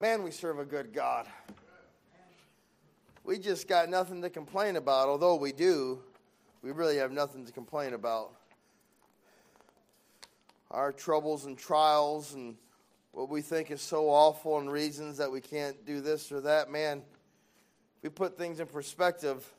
Man, 0.00 0.22
we 0.22 0.30
serve 0.30 0.60
a 0.60 0.64
good 0.64 0.92
God. 0.92 1.26
We 3.24 3.36
just 3.36 3.66
got 3.66 3.88
nothing 3.88 4.22
to 4.22 4.30
complain 4.30 4.76
about, 4.76 5.08
although 5.08 5.34
we 5.34 5.50
do. 5.50 5.98
We 6.62 6.70
really 6.70 6.98
have 6.98 7.10
nothing 7.10 7.44
to 7.46 7.52
complain 7.52 7.94
about. 7.94 8.30
Our 10.70 10.92
troubles 10.92 11.46
and 11.46 11.58
trials 11.58 12.34
and 12.34 12.54
what 13.10 13.28
we 13.28 13.42
think 13.42 13.72
is 13.72 13.82
so 13.82 14.08
awful 14.08 14.60
and 14.60 14.70
reasons 14.70 15.16
that 15.16 15.32
we 15.32 15.40
can't 15.40 15.84
do 15.84 16.00
this 16.00 16.30
or 16.30 16.42
that, 16.42 16.70
man, 16.70 16.98
if 17.96 18.04
we 18.04 18.08
put 18.10 18.38
things 18.38 18.60
in 18.60 18.68
perspective, 18.68 19.52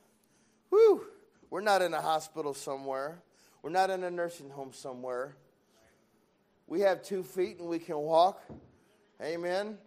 whew, 0.70 1.06
we're 1.50 1.60
not 1.60 1.82
in 1.82 1.94
a 1.94 2.02
hospital 2.02 2.54
somewhere. 2.54 3.22
We're 3.62 3.72
not 3.72 3.90
in 3.90 4.06
a 4.06 4.10
nursing 4.10 4.50
home 4.50 4.72
somewhere. 4.72 5.36
We 6.66 6.80
have 6.80 7.04
two 7.04 7.24
feet 7.24 7.60
and 7.60 7.68
we 7.68 7.80
can 7.80 7.98
walk. 7.98 8.42
Amen. 9.22 9.78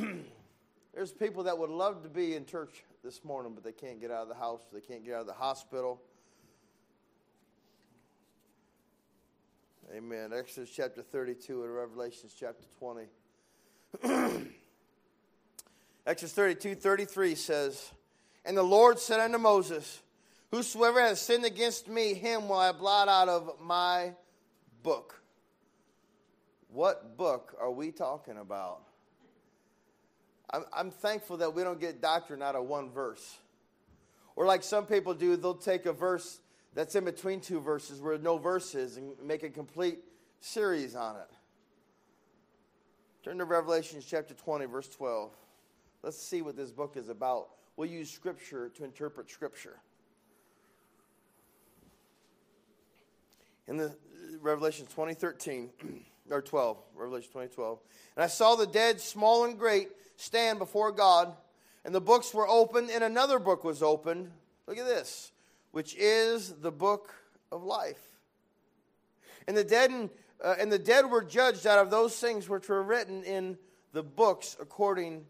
There's 0.94 1.12
people 1.12 1.44
that 1.44 1.56
would 1.56 1.70
love 1.70 2.02
to 2.02 2.08
be 2.08 2.34
in 2.34 2.46
church 2.46 2.84
this 3.02 3.24
morning, 3.24 3.52
but 3.54 3.64
they 3.64 3.72
can't 3.72 4.00
get 4.00 4.10
out 4.10 4.22
of 4.22 4.28
the 4.28 4.34
house, 4.34 4.62
they 4.72 4.80
can't 4.80 5.04
get 5.04 5.14
out 5.14 5.22
of 5.22 5.26
the 5.26 5.32
hospital. 5.32 6.00
Amen. 9.94 10.32
Exodus 10.32 10.70
chapter 10.70 11.02
32 11.02 11.64
and 11.64 11.74
Revelations 11.74 12.36
chapter 12.38 12.64
20. 12.78 13.06
Exodus 16.06 16.32
32 16.32 16.76
33 16.76 17.34
says, 17.34 17.90
And 18.44 18.56
the 18.56 18.62
Lord 18.62 19.00
said 19.00 19.18
unto 19.18 19.38
Moses, 19.38 20.00
Whosoever 20.52 21.00
has 21.00 21.20
sinned 21.20 21.44
against 21.44 21.88
me, 21.88 22.14
him 22.14 22.48
will 22.48 22.58
I 22.58 22.70
blot 22.70 23.08
out 23.08 23.28
of 23.28 23.60
my 23.60 24.12
book. 24.84 25.20
What 26.68 27.16
book 27.16 27.56
are 27.60 27.70
we 27.70 27.90
talking 27.90 28.38
about? 28.38 28.82
I'm, 30.52 30.64
I'm 30.72 30.90
thankful 30.90 31.36
that 31.38 31.54
we 31.54 31.62
don't 31.62 31.80
get 31.80 32.00
doctrine 32.00 32.42
out 32.42 32.54
of 32.54 32.64
one 32.64 32.90
verse. 32.90 33.38
Or 34.36 34.46
like 34.46 34.62
some 34.62 34.86
people 34.86 35.14
do, 35.14 35.36
they'll 35.36 35.54
take 35.54 35.86
a 35.86 35.92
verse 35.92 36.40
that's 36.74 36.94
in 36.94 37.04
between 37.04 37.40
two 37.40 37.60
verses 37.60 38.00
where 38.00 38.16
no 38.18 38.38
verse 38.38 38.74
is 38.74 38.96
and 38.96 39.12
make 39.22 39.42
a 39.42 39.50
complete 39.50 39.98
series 40.40 40.94
on 40.94 41.16
it. 41.16 41.30
Turn 43.22 43.38
to 43.38 43.44
Revelation 43.44 44.00
chapter 44.06 44.34
20, 44.34 44.66
verse 44.66 44.88
12. 44.88 45.30
Let's 46.02 46.20
see 46.20 46.42
what 46.42 46.56
this 46.56 46.70
book 46.70 46.96
is 46.96 47.08
about. 47.08 47.48
We'll 47.76 47.90
use 47.90 48.10
Scripture 48.10 48.70
to 48.70 48.84
interpret 48.84 49.30
Scripture. 49.30 49.76
In 53.68 53.76
the 53.76 53.94
Revelation 54.40 54.86
2013, 54.86 55.70
or 56.30 56.42
12, 56.42 56.78
Revelation 56.94 57.28
2012. 57.28 57.78
And 58.16 58.24
I 58.24 58.26
saw 58.28 58.56
the 58.56 58.66
dead, 58.66 59.00
small 59.00 59.44
and 59.44 59.58
great, 59.58 59.88
stand 60.16 60.58
before 60.58 60.92
God, 60.92 61.34
and 61.84 61.94
the 61.94 62.00
books 62.00 62.34
were 62.34 62.48
opened, 62.48 62.90
and 62.90 63.02
another 63.02 63.38
book 63.38 63.64
was 63.64 63.82
opened. 63.82 64.30
Look 64.66 64.78
at 64.78 64.86
this, 64.86 65.32
which 65.72 65.94
is 65.96 66.54
the 66.60 66.72
book 66.72 67.14
of 67.50 67.62
life. 67.62 68.00
And 69.48 69.56
the 69.56 69.64
dead 69.64 69.90
and, 69.90 70.10
uh, 70.44 70.56
and 70.58 70.70
the 70.70 70.78
dead 70.78 71.10
were 71.10 71.24
judged 71.24 71.66
out 71.66 71.78
of 71.78 71.90
those 71.90 72.18
things 72.18 72.48
which 72.48 72.68
were 72.68 72.82
written 72.82 73.24
in 73.24 73.58
the 73.92 74.02
books 74.02 74.56
according 74.60 75.24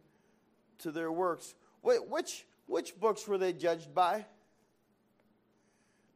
to 0.78 0.90
their 0.90 1.12
works. 1.12 1.54
Wait, 1.82 2.06
which 2.08 2.44
which 2.66 2.98
books 3.00 3.26
were 3.26 3.36
they 3.36 3.52
judged 3.52 3.92
by? 3.94 4.24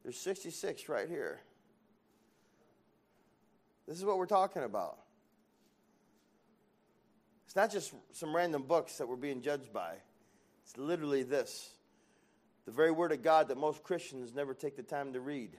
There's 0.03 0.17
66 0.17 0.87
right 0.87 1.09
here. 1.09 1.41
This 3.87 3.97
is 3.97 4.05
what 4.05 4.17
we're 4.17 4.25
talking 4.25 4.63
about. 4.63 4.97
It's 7.45 7.55
not 7.55 7.71
just 7.71 7.93
some 8.11 8.35
random 8.35 8.63
books 8.63 8.97
that 8.97 9.07
we're 9.07 9.15
being 9.15 9.41
judged 9.41 9.71
by. 9.71 9.95
It's 10.63 10.77
literally 10.77 11.23
this 11.23 11.69
the 12.65 12.71
very 12.71 12.91
word 12.91 13.11
of 13.11 13.21
God 13.21 13.49
that 13.49 13.57
most 13.57 13.83
Christians 13.83 14.33
never 14.33 14.53
take 14.53 14.75
the 14.75 14.83
time 14.83 15.13
to 15.13 15.19
read. 15.19 15.51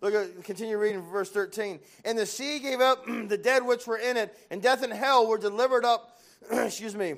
Look 0.00 0.14
at 0.14 0.44
continue 0.44 0.76
reading 0.78 1.02
verse 1.02 1.30
13. 1.30 1.80
And 2.04 2.18
the 2.18 2.26
sea 2.26 2.58
gave 2.58 2.80
up 2.80 3.04
the 3.06 3.38
dead 3.38 3.64
which 3.64 3.86
were 3.86 3.96
in 3.96 4.16
it, 4.16 4.36
and 4.50 4.60
death 4.60 4.82
and 4.82 4.92
hell 4.92 5.26
were 5.26 5.38
delivered 5.38 5.84
up, 5.84 6.18
excuse 6.50 6.94
me. 6.94 7.14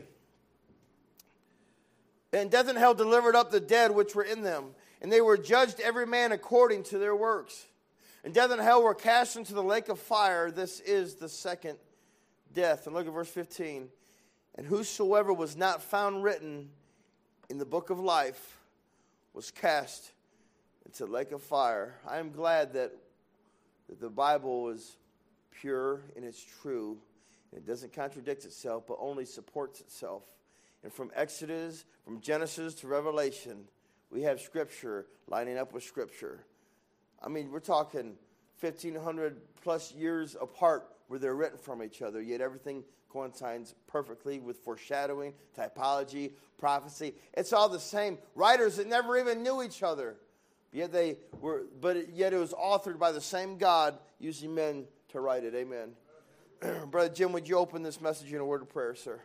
And 2.32 2.50
death 2.50 2.69
and 2.69 2.78
hell 2.78 2.94
delivered 2.94 3.34
up 3.34 3.50
the 3.50 3.60
dead 3.60 3.91
which 3.91 4.14
were 4.14 4.22
in 4.22 4.43
them, 4.43 4.66
and 5.03 5.10
they 5.10 5.20
were 5.20 5.37
judged 5.37 5.81
every 5.81 6.06
man 6.06 6.32
according 6.32 6.84
to 6.84 6.98
their 6.98 7.16
works. 7.16 7.66
And 8.25 8.34
death 8.34 8.50
and 8.50 8.60
hell 8.60 8.82
were 8.82 8.94
cast 8.94 9.36
into 9.36 9.54
the 9.54 9.62
lake 9.62 9.88
of 9.88 9.98
fire. 9.98 10.50
This 10.50 10.81
is 10.81 11.14
the 11.14 11.28
second 11.28 11.78
death. 12.53 12.86
And 12.86 12.94
look 12.94 13.06
at 13.06 13.12
verse 13.12 13.31
15. 13.31 13.88
And 14.56 14.66
whosoever 14.66 15.32
was 15.32 15.56
not 15.56 15.82
found 15.82 16.22
written 16.22 16.70
in 17.48 17.58
the 17.58 17.64
book 17.64 17.91
of 17.91 17.98
life 17.98 18.58
was 19.32 19.50
cast 19.50 20.12
into 20.84 21.06
the 21.06 21.10
lake 21.10 21.32
of 21.32 21.42
fire. 21.42 21.94
I 22.06 22.19
am 22.19 22.31
glad 22.31 22.75
that, 22.75 22.92
that 23.88 24.00
the 24.00 24.10
Bible 24.10 24.69
is 24.69 24.97
pure 25.50 26.02
and 26.16 26.25
it's 26.25 26.44
true. 26.60 26.98
And 27.52 27.60
it 27.60 27.66
doesn't 27.66 27.92
contradict 27.92 28.44
itself, 28.44 28.84
but 28.87 28.98
only 29.00 29.25
supports 29.25 29.81
itself. 29.81 30.22
And 30.82 30.92
from 30.92 31.10
Exodus, 31.14 31.84
from 32.04 32.20
Genesis 32.20 32.75
to 32.76 32.87
Revelation, 32.87 33.64
we 34.10 34.22
have 34.22 34.41
Scripture 34.41 35.06
lining 35.26 35.58
up 35.58 35.72
with 35.72 35.84
Scripture. 35.84 36.41
I 37.22 37.28
mean, 37.28 37.50
we're 37.50 37.60
talking 37.60 38.16
1,500 38.60 39.41
plus 39.62 39.92
years 39.92 40.36
apart 40.41 40.88
where 41.08 41.19
they're 41.19 41.34
written 41.34 41.58
from 41.58 41.82
each 41.82 42.03
other, 42.03 42.20
yet 42.20 42.41
everything 42.41 42.84
coincides 43.08 43.75
perfectly 43.86 44.38
with 44.38 44.58
foreshadowing, 44.58 45.34
typology, 45.58 46.32
prophecy. 46.58 47.14
It's 47.34 47.53
all 47.53 47.69
the 47.69 47.81
same. 47.81 48.19
Writers 48.34 48.76
that 48.76 48.86
never 48.86 49.19
even 49.19 49.42
knew 49.42 49.62
each 49.62 49.82
other, 49.82 50.16
yet 50.72 50.92
they 50.92 51.16
were, 51.41 51.64
but 51.81 52.10
yet 52.10 52.32
it 52.32 52.38
was 52.38 52.53
authored 52.53 52.98
by 52.98 53.12
the 53.12 53.20
same 53.20 53.58
God 53.58 53.98
using 54.19 54.54
men 54.54 54.84
to 55.08 55.20
write 55.20 55.44
it. 55.44 55.54
Amen. 55.54 55.91
Brother 56.91 57.12
Jim, 57.12 57.32
would 57.32 57.48
you 57.48 57.56
open 57.56 57.82
this 57.82 58.00
message 58.00 58.32
in 58.32 58.41
a 58.41 58.44
word 58.44 58.62
of 58.62 58.69
prayer, 58.69 58.94
sir? 58.94 59.20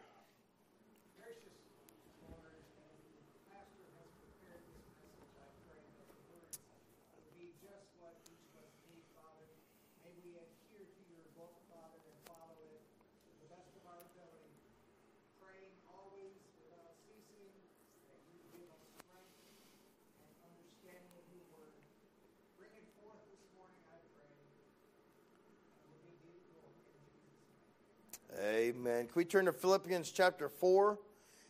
Amen. 28.56 29.05
Can 29.05 29.05
we 29.16 29.24
turn 29.24 29.46
to 29.46 29.54
Philippians 29.54 30.12
chapter 30.12 30.50
4 30.50 31.00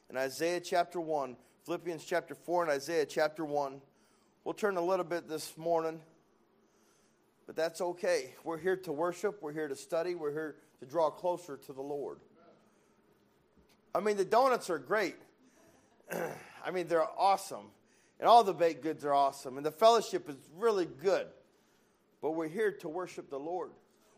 and 0.09 0.17
Isaiah 0.17 0.59
chapter 0.59 1.01
1? 1.01 1.35
Philippians 1.65 2.05
chapter 2.05 2.35
4 2.35 2.63
and 2.63 2.71
Isaiah 2.71 3.07
chapter 3.07 3.43
1. 3.43 3.81
We'll 4.43 4.53
turn 4.53 4.77
a 4.77 4.81
little 4.81 5.03
bit 5.03 5.27
this 5.27 5.57
morning, 5.57 5.99
but 7.47 7.55
that's 7.55 7.81
okay. 7.81 8.35
We're 8.43 8.59
here 8.59 8.77
to 8.77 8.91
worship, 8.91 9.41
we're 9.41 9.51
here 9.51 9.67
to 9.67 9.75
study, 9.75 10.13
we're 10.13 10.31
here 10.31 10.57
to 10.79 10.85
draw 10.85 11.09
closer 11.09 11.57
to 11.57 11.73
the 11.73 11.81
Lord. 11.81 12.19
I 13.95 13.99
mean, 13.99 14.17
the 14.17 14.25
donuts 14.25 14.69
are 14.69 14.77
great. 14.77 15.15
I 16.11 16.69
mean, 16.71 16.87
they're 16.87 17.07
awesome. 17.17 17.71
And 18.19 18.29
all 18.29 18.43
the 18.43 18.53
baked 18.53 18.83
goods 18.83 19.03
are 19.05 19.13
awesome. 19.13 19.57
And 19.57 19.65
the 19.65 19.71
fellowship 19.71 20.29
is 20.29 20.35
really 20.55 20.85
good. 20.85 21.25
But 22.21 22.31
we're 22.31 22.47
here 22.47 22.73
to 22.73 22.89
worship 22.89 23.29
the 23.31 23.39
Lord. 23.39 23.71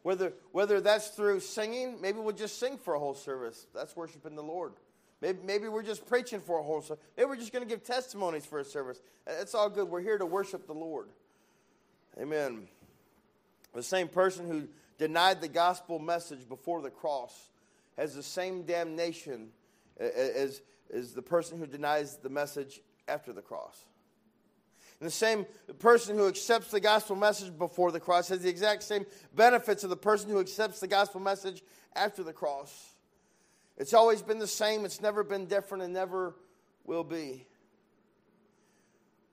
Whether, 0.07 0.31
whether 0.53 0.79
that's 0.79 1.09
through 1.09 1.41
singing, 1.41 2.00
maybe 2.00 2.19
we'll 2.19 2.34
just 2.34 2.62
sing 2.62 2.78
for 2.78 2.94
a 2.94 3.00
whole 3.00 3.13
service. 3.13 3.68
That's 3.75 3.94
worshiping 3.94 4.38
the 4.38 4.41
Lord. 4.41 4.72
Maybe, 5.19 5.39
maybe 5.44 5.68
we're 5.68 5.83
just 5.83 6.07
preaching 6.07 6.39
for 6.39 6.62
a 6.62 6.63
whole 6.63 6.81
service. 6.81 7.04
Maybe 7.18 7.27
we're 7.27 7.36
just 7.36 7.51
going 7.51 7.65
to 7.65 7.69
give 7.69 7.83
testimonies 7.83 8.45
for 8.45 8.59
a 8.59 8.63
service. 8.63 9.01
It's 9.27 9.54
all 9.54 9.69
good. 9.69 9.89
We're 9.89 10.00
here 10.00 10.18
to 10.18 10.25
worship 10.25 10.65
the 10.65 10.74
Lord. 10.74 11.09
Amen. 12.18 12.69
The 13.75 13.83
same 13.83 14.07
person 14.07 14.50
who 14.50 14.69
denied 14.98 15.42
the 15.42 15.50
gospel 15.50 16.00
message 16.00 16.48
before 16.48 16.81
the 16.81 16.89
cross 16.89 17.50
has 17.98 18.15
the 18.15 18.24
same 18.24 18.63
damnation 18.63 19.50
as, 20.00 20.62
as 20.89 21.15
the 21.15 21.21
person 21.21 21.60
who 21.60 21.68
denies 21.68 22.15
the 22.15 22.30
message 22.30 22.80
after 23.10 23.33
the 23.33 23.42
cross. 23.42 23.83
And 24.99 25.07
the 25.07 25.11
same 25.11 25.45
person 25.79 26.17
who 26.17 26.27
accepts 26.27 26.71
the 26.71 26.79
gospel 26.79 27.15
message 27.15 27.55
before 27.57 27.91
the 27.91 27.99
cross 27.99 28.29
has 28.29 28.41
the 28.41 28.49
exact 28.49 28.83
same 28.83 29.05
benefits 29.35 29.83
of 29.83 29.89
the 29.89 29.97
person 29.97 30.29
who 30.29 30.39
accepts 30.39 30.79
the 30.79 30.88
gospel 30.88 31.21
message 31.21 31.61
after 31.95 32.23
the 32.23 32.33
cross. 32.33 32.95
It's 33.77 33.94
always 33.94 34.23
been 34.23 34.39
the 34.39 34.47
same, 34.47 34.85
it's 34.85 35.01
never 35.01 35.23
been 35.23 35.45
different, 35.45 35.83
and 35.83 35.94
never 35.94 36.35
will 36.83 37.03
be. 37.03 37.45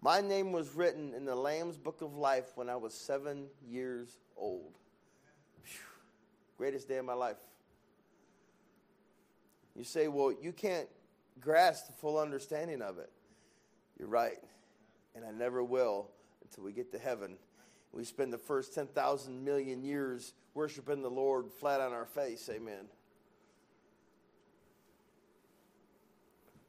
My 0.02 0.20
name 0.20 0.52
was 0.52 0.74
written 0.74 1.14
in 1.14 1.24
the 1.24 1.34
Lamb's 1.34 1.78
Book 1.78 2.02
of 2.02 2.14
Life 2.14 2.52
when 2.56 2.68
I 2.68 2.76
was 2.76 2.92
seven 2.92 3.46
years 3.66 4.18
old. 4.36 4.74
Whew. 5.64 5.78
Greatest 6.58 6.88
day 6.88 6.98
of 6.98 7.06
my 7.06 7.14
life. 7.14 7.38
You 9.74 9.82
say, 9.82 10.08
well, 10.08 10.30
you 10.30 10.52
can't 10.52 10.88
grasp 11.40 11.86
the 11.86 11.94
full 11.94 12.18
understanding 12.18 12.82
of 12.82 12.98
it. 12.98 13.10
You're 13.98 14.08
right. 14.08 14.38
And 15.14 15.24
I 15.24 15.30
never 15.30 15.62
will 15.62 16.08
until 16.42 16.64
we 16.64 16.72
get 16.72 16.92
to 16.92 16.98
heaven. 16.98 17.36
We 17.92 18.04
spend 18.04 18.32
the 18.32 18.38
first 18.38 18.74
10,000 18.74 19.44
million 19.44 19.84
years 19.84 20.32
worshiping 20.54 21.02
the 21.02 21.10
Lord 21.10 21.50
flat 21.60 21.80
on 21.80 21.92
our 21.92 22.06
face. 22.06 22.48
Amen. 22.52 22.86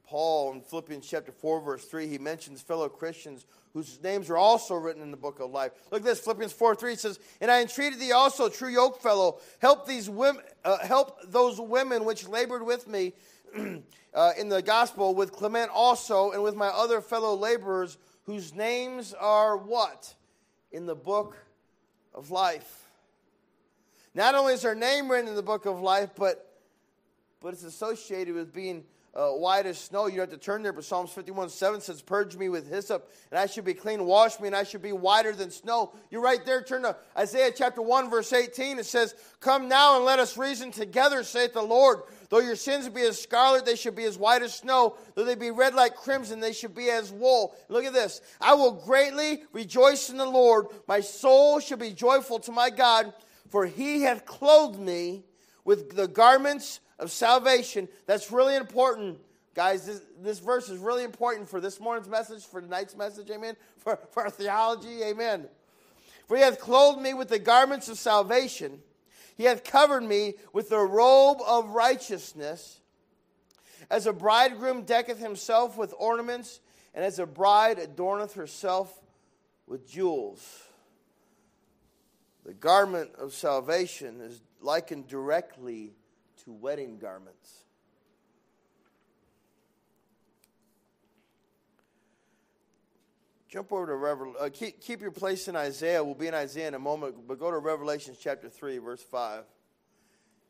Paul 0.05 0.53
in 0.53 0.61
Philippians 0.61 1.07
chapter 1.07 1.31
4, 1.31 1.61
verse 1.61 1.85
3, 1.85 2.07
he 2.07 2.17
mentions 2.17 2.61
fellow 2.61 2.87
Christians 2.87 3.45
whose 3.73 4.01
names 4.01 4.29
are 4.29 4.37
also 4.37 4.75
written 4.75 5.01
in 5.01 5.11
the 5.11 5.17
book 5.17 5.39
of 5.39 5.51
life. 5.51 5.71
Look 5.91 6.01
at 6.01 6.05
this, 6.05 6.19
Philippians 6.19 6.53
4, 6.53 6.75
3 6.75 6.95
says, 6.95 7.19
And 7.41 7.51
I 7.51 7.61
entreated 7.61 7.99
thee 7.99 8.13
also, 8.13 8.47
true 8.47 8.69
yoke 8.69 9.01
fellow, 9.01 9.39
help 9.59 9.85
these 9.85 10.09
women, 10.09 10.43
uh, 10.63 10.77
help 10.79 11.19
those 11.29 11.59
women 11.59 12.05
which 12.05 12.27
labored 12.27 12.63
with 12.63 12.87
me 12.87 13.13
uh, 14.13 14.31
in 14.37 14.47
the 14.47 14.61
gospel, 14.61 15.13
with 15.13 15.33
Clement 15.33 15.69
also, 15.73 16.31
and 16.31 16.41
with 16.41 16.55
my 16.55 16.67
other 16.67 17.01
fellow 17.01 17.35
laborers, 17.35 17.97
whose 18.25 18.53
names 18.53 19.13
are 19.13 19.57
what? 19.57 20.13
In 20.71 20.85
the 20.85 20.95
book 20.95 21.37
of 22.13 22.31
life. 22.31 22.83
Not 24.13 24.35
only 24.35 24.53
is 24.53 24.61
her 24.63 24.75
name 24.75 25.09
written 25.09 25.27
in 25.27 25.35
the 25.35 25.43
book 25.43 25.65
of 25.65 25.81
life, 25.81 26.11
but, 26.15 26.59
but 27.41 27.53
it's 27.53 27.63
associated 27.63 28.33
with 28.33 28.53
being 28.53 28.83
uh, 29.15 29.29
white 29.29 29.65
as 29.65 29.77
snow. 29.77 30.07
You 30.07 30.19
have 30.19 30.29
to 30.31 30.37
turn 30.37 30.61
there, 30.61 30.73
but 30.73 30.83
Psalms 30.83 31.11
51 31.11 31.49
7 31.49 31.79
says, 31.79 32.01
Purge 32.01 32.35
me 32.35 32.49
with 32.49 32.69
hyssop, 32.69 33.09
and 33.31 33.39
I 33.39 33.45
should 33.45 33.63
be 33.63 33.73
clean. 33.73 34.05
Wash 34.05 34.39
me, 34.39 34.47
and 34.47 34.55
I 34.55 34.63
should 34.63 34.81
be 34.81 34.91
whiter 34.91 35.31
than 35.31 35.51
snow. 35.51 35.93
You're 36.11 36.21
right 36.21 36.45
there. 36.45 36.61
Turn 36.61 36.81
to 36.81 36.97
Isaiah 37.17 37.51
chapter 37.55 37.81
1, 37.81 38.09
verse 38.09 38.33
18. 38.33 38.77
It 38.77 38.85
says, 38.85 39.15
Come 39.39 39.69
now 39.69 39.95
and 39.95 40.05
let 40.05 40.19
us 40.19 40.37
reason 40.37 40.71
together, 40.71 41.23
saith 41.23 41.53
the 41.53 41.61
Lord. 41.61 42.01
Though 42.29 42.39
your 42.39 42.57
sins 42.57 42.89
be 42.89 43.01
as 43.03 43.21
scarlet, 43.21 43.65
they 43.65 43.75
should 43.75 43.95
be 43.95 44.03
as 44.03 44.17
white 44.17 44.41
as 44.41 44.53
snow. 44.53 44.97
Though 45.13 45.23
they 45.23 45.35
be 45.35 45.51
red 45.51 45.75
like 45.75 45.95
crimson, 45.95 46.41
they 46.41 46.53
should 46.53 46.75
be 46.75 46.89
as 46.89 47.11
wool. 47.11 47.55
Look 47.69 47.85
at 47.85 47.93
this. 47.93 48.19
I 48.41 48.55
will 48.55 48.73
greatly 48.73 49.43
rejoice 49.53 50.09
in 50.09 50.17
the 50.17 50.25
Lord. 50.25 50.67
My 50.87 50.99
soul 50.99 51.59
shall 51.61 51.77
be 51.77 51.91
joyful 51.91 52.39
to 52.39 52.51
my 52.51 52.69
God, 52.69 53.13
for 53.49 53.65
he 53.65 54.01
hath 54.01 54.25
clothed 54.25 54.79
me 54.79 55.23
with 55.63 55.95
the 55.95 56.07
garments 56.07 56.81
of 56.99 57.11
salvation. 57.11 57.87
That's 58.05 58.31
really 58.31 58.55
important. 58.55 59.19
Guys, 59.53 59.85
this, 59.85 60.01
this 60.21 60.39
verse 60.39 60.69
is 60.69 60.79
really 60.79 61.03
important 61.03 61.49
for 61.49 61.61
this 61.61 61.79
morning's 61.79 62.09
message, 62.09 62.43
for 62.43 62.61
tonight's 62.61 62.95
message, 62.95 63.29
amen, 63.29 63.55
for, 63.77 63.97
for 64.11 64.23
our 64.23 64.29
theology, 64.29 65.01
amen. 65.03 65.47
For 66.27 66.37
he 66.37 66.43
hath 66.43 66.59
clothed 66.59 67.01
me 67.01 67.13
with 67.13 67.29
the 67.29 67.39
garments 67.39 67.87
of 67.87 67.97
salvation, 67.97 68.81
he 69.37 69.43
hath 69.43 69.63
covered 69.63 70.03
me 70.03 70.35
with 70.53 70.69
the 70.69 70.79
robe 70.79 71.39
of 71.45 71.69
righteousness. 71.69 72.79
As 73.89 74.07
a 74.07 74.13
bridegroom 74.13 74.83
decketh 74.83 75.19
himself 75.19 75.77
with 75.77 75.93
ornaments, 75.97 76.59
and 76.93 77.03
as 77.03 77.19
a 77.19 77.25
bride 77.25 77.77
adorneth 77.77 78.33
herself 78.33 79.01
with 79.67 79.87
jewels. 79.87 80.63
The 82.45 82.53
garment 82.53 83.11
of 83.17 83.33
salvation 83.33 84.21
is 84.21 84.41
likened 84.61 85.07
directly 85.07 85.91
to 86.45 86.53
wedding 86.53 86.97
garments. 86.97 87.65
Jump 93.47 93.71
over 93.71 93.87
to 93.87 93.95
Revel. 93.95 94.33
Uh, 94.39 94.49
keep, 94.51 94.81
keep 94.81 95.01
your 95.01 95.11
place 95.11 95.47
in 95.47 95.55
Isaiah. 95.55 96.03
We'll 96.03 96.13
be 96.13 96.27
in 96.27 96.33
Isaiah 96.33 96.67
in 96.67 96.73
a 96.73 96.79
moment, 96.79 97.27
but 97.27 97.39
go 97.39 97.49
to 97.51 97.57
Revelation 97.57 98.15
chapter 98.19 98.49
3, 98.49 98.79
verse 98.79 99.01
5. 99.01 99.43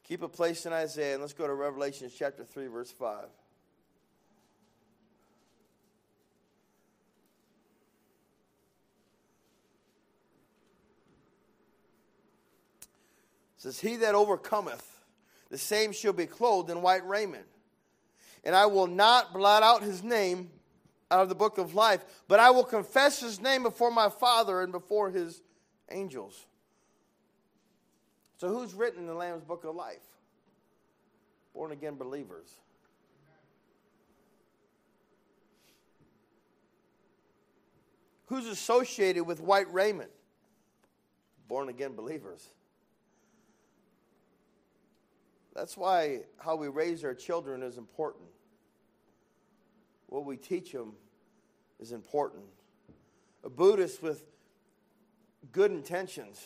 Keep 0.06 0.24
a 0.24 0.27
place 0.27 0.65
in 0.65 0.74
Isaiah, 0.74 1.13
and 1.13 1.21
let's 1.21 1.33
go 1.33 1.45
to 1.45 1.53
Revelation 1.53 2.09
chapter 2.15 2.44
3, 2.44 2.68
verse 2.68 2.91
5. 2.91 3.25
It 3.25 3.30
says, 13.57 13.80
He 13.80 13.98
that 13.98 14.15
overcometh 14.15 14.94
the 15.50 15.57
same 15.57 15.92
shall 15.92 16.13
be 16.13 16.25
clothed 16.25 16.69
in 16.69 16.81
white 16.81 17.07
raiment. 17.07 17.45
And 18.44 18.56
I 18.56 18.65
will 18.65 18.88
not 18.88 19.33
blot 19.33 19.63
out 19.63 19.81
his 19.81 20.03
name 20.03 20.50
out 21.12 21.21
of 21.21 21.30
the 21.30 21.36
book 21.36 21.57
of 21.57 21.75
life, 21.75 22.03
but 22.27 22.39
I 22.39 22.51
will 22.51 22.63
confess 22.63 23.19
his 23.19 23.39
name 23.39 23.63
before 23.63 23.92
my 23.92 24.09
Father 24.09 24.62
and 24.62 24.71
before 24.71 25.09
his 25.09 25.42
angels. 25.89 26.45
So, 28.38 28.50
who's 28.50 28.74
written 28.74 29.00
in 29.00 29.07
the 29.07 29.13
Lamb's 29.13 29.44
book 29.44 29.63
of 29.63 29.75
life? 29.75 30.03
Born 31.53 31.71
again 31.71 31.95
believers. 31.95 32.50
Who's 38.25 38.48
associated 38.48 39.24
with 39.24 39.39
white 39.39 39.71
raiment? 39.71 40.09
Born 41.48 41.69
again 41.69 41.95
believers. 41.95 42.50
That's 45.56 45.78
why 45.78 46.22
how 46.38 46.57
we 46.57 46.68
raise 46.68 47.06
our 47.06 47.13
children 47.13 47.63
is 47.63 47.78
important. 47.78 48.25
What 50.07 50.25
we 50.25 50.36
teach 50.36 50.72
them 50.72 50.94
is 51.80 51.92
important. 51.92 52.44
A 53.44 53.50
Buddhist 53.50 54.04
with 54.04 54.24
good 55.52 55.72
intentions 55.72 56.44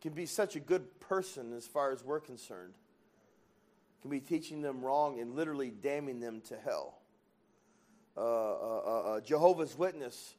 can 0.00 0.12
be 0.12 0.26
such 0.26 0.56
a 0.56 0.60
good 0.60 1.00
person 1.00 1.52
as 1.56 1.66
far 1.66 1.92
as 1.92 2.04
we're 2.04 2.20
concerned. 2.20 2.74
Can 4.00 4.10
be 4.10 4.20
teaching 4.20 4.60
them 4.60 4.82
wrong 4.82 5.20
and 5.20 5.36
literally 5.36 5.70
damning 5.70 6.18
them 6.18 6.40
to 6.48 6.56
hell. 6.56 6.98
Uh, 8.16 8.20
uh, 8.20 8.82
uh, 8.84 9.00
uh 9.16 9.20
Jehovah's 9.20 9.78
Witness, 9.78 10.34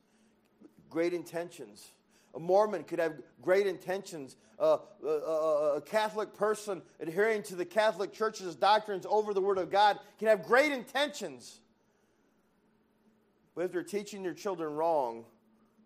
great 0.90 1.14
intentions 1.14 1.88
a 2.36 2.40
Mormon 2.40 2.84
could 2.84 3.00
have 3.00 3.14
great 3.42 3.68
intentions. 3.68 4.36
Uh, 4.60 4.78
a, 5.04 5.08
a, 5.08 5.76
a, 5.78 5.82
Catholic 5.82 6.34
person 6.34 6.82
adhering 7.00 7.44
to 7.44 7.56
the 7.56 7.66
Catholic 7.66 8.14
Church's 8.14 8.56
doctrines 8.56 9.06
over 9.08 9.34
the 9.34 9.42
Word 9.42 9.58
of 9.58 9.70
God 9.70 10.00
can 10.20 10.28
have 10.28 10.44
great 10.44 10.72
intentions. 10.72 11.60
But 13.56 13.66
if 13.66 13.72
they're 13.72 13.84
teaching 13.84 14.24
their 14.24 14.34
children 14.34 14.74
wrong, 14.74 15.26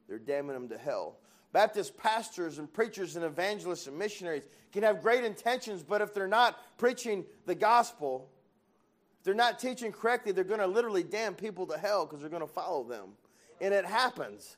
they're 0.07 0.19
damning 0.19 0.53
them 0.53 0.69
to 0.69 0.77
hell. 0.77 1.17
Baptist 1.53 1.97
pastors 1.97 2.59
and 2.59 2.71
preachers 2.71 3.15
and 3.15 3.25
evangelists 3.25 3.87
and 3.87 3.97
missionaries 3.97 4.43
can 4.71 4.83
have 4.83 5.01
great 5.01 5.23
intentions, 5.23 5.81
but 5.83 6.01
if 6.01 6.13
they're 6.13 6.27
not 6.27 6.57
preaching 6.77 7.25
the 7.45 7.55
gospel, 7.55 8.29
if 9.19 9.23
they're 9.23 9.33
not 9.33 9.59
teaching 9.59 9.91
correctly, 9.91 10.31
they're 10.31 10.43
going 10.43 10.59
to 10.59 10.67
literally 10.67 11.03
damn 11.03 11.33
people 11.33 11.65
to 11.67 11.77
hell 11.77 12.05
because 12.05 12.21
they're 12.21 12.29
going 12.29 12.41
to 12.41 12.47
follow 12.47 12.83
them. 12.83 13.09
And 13.59 13.73
it 13.73 13.85
happens. 13.85 14.57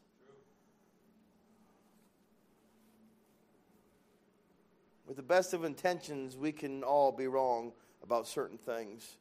With 5.10 5.18
the 5.18 5.24
best 5.24 5.56
of 5.56 5.64
intentions, 5.64 6.38
we 6.38 6.52
can 6.52 6.84
all 6.84 7.12
be 7.12 7.26
wrong 7.26 7.72
about 8.04 8.28
certain 8.28 8.60
things. 8.60 9.18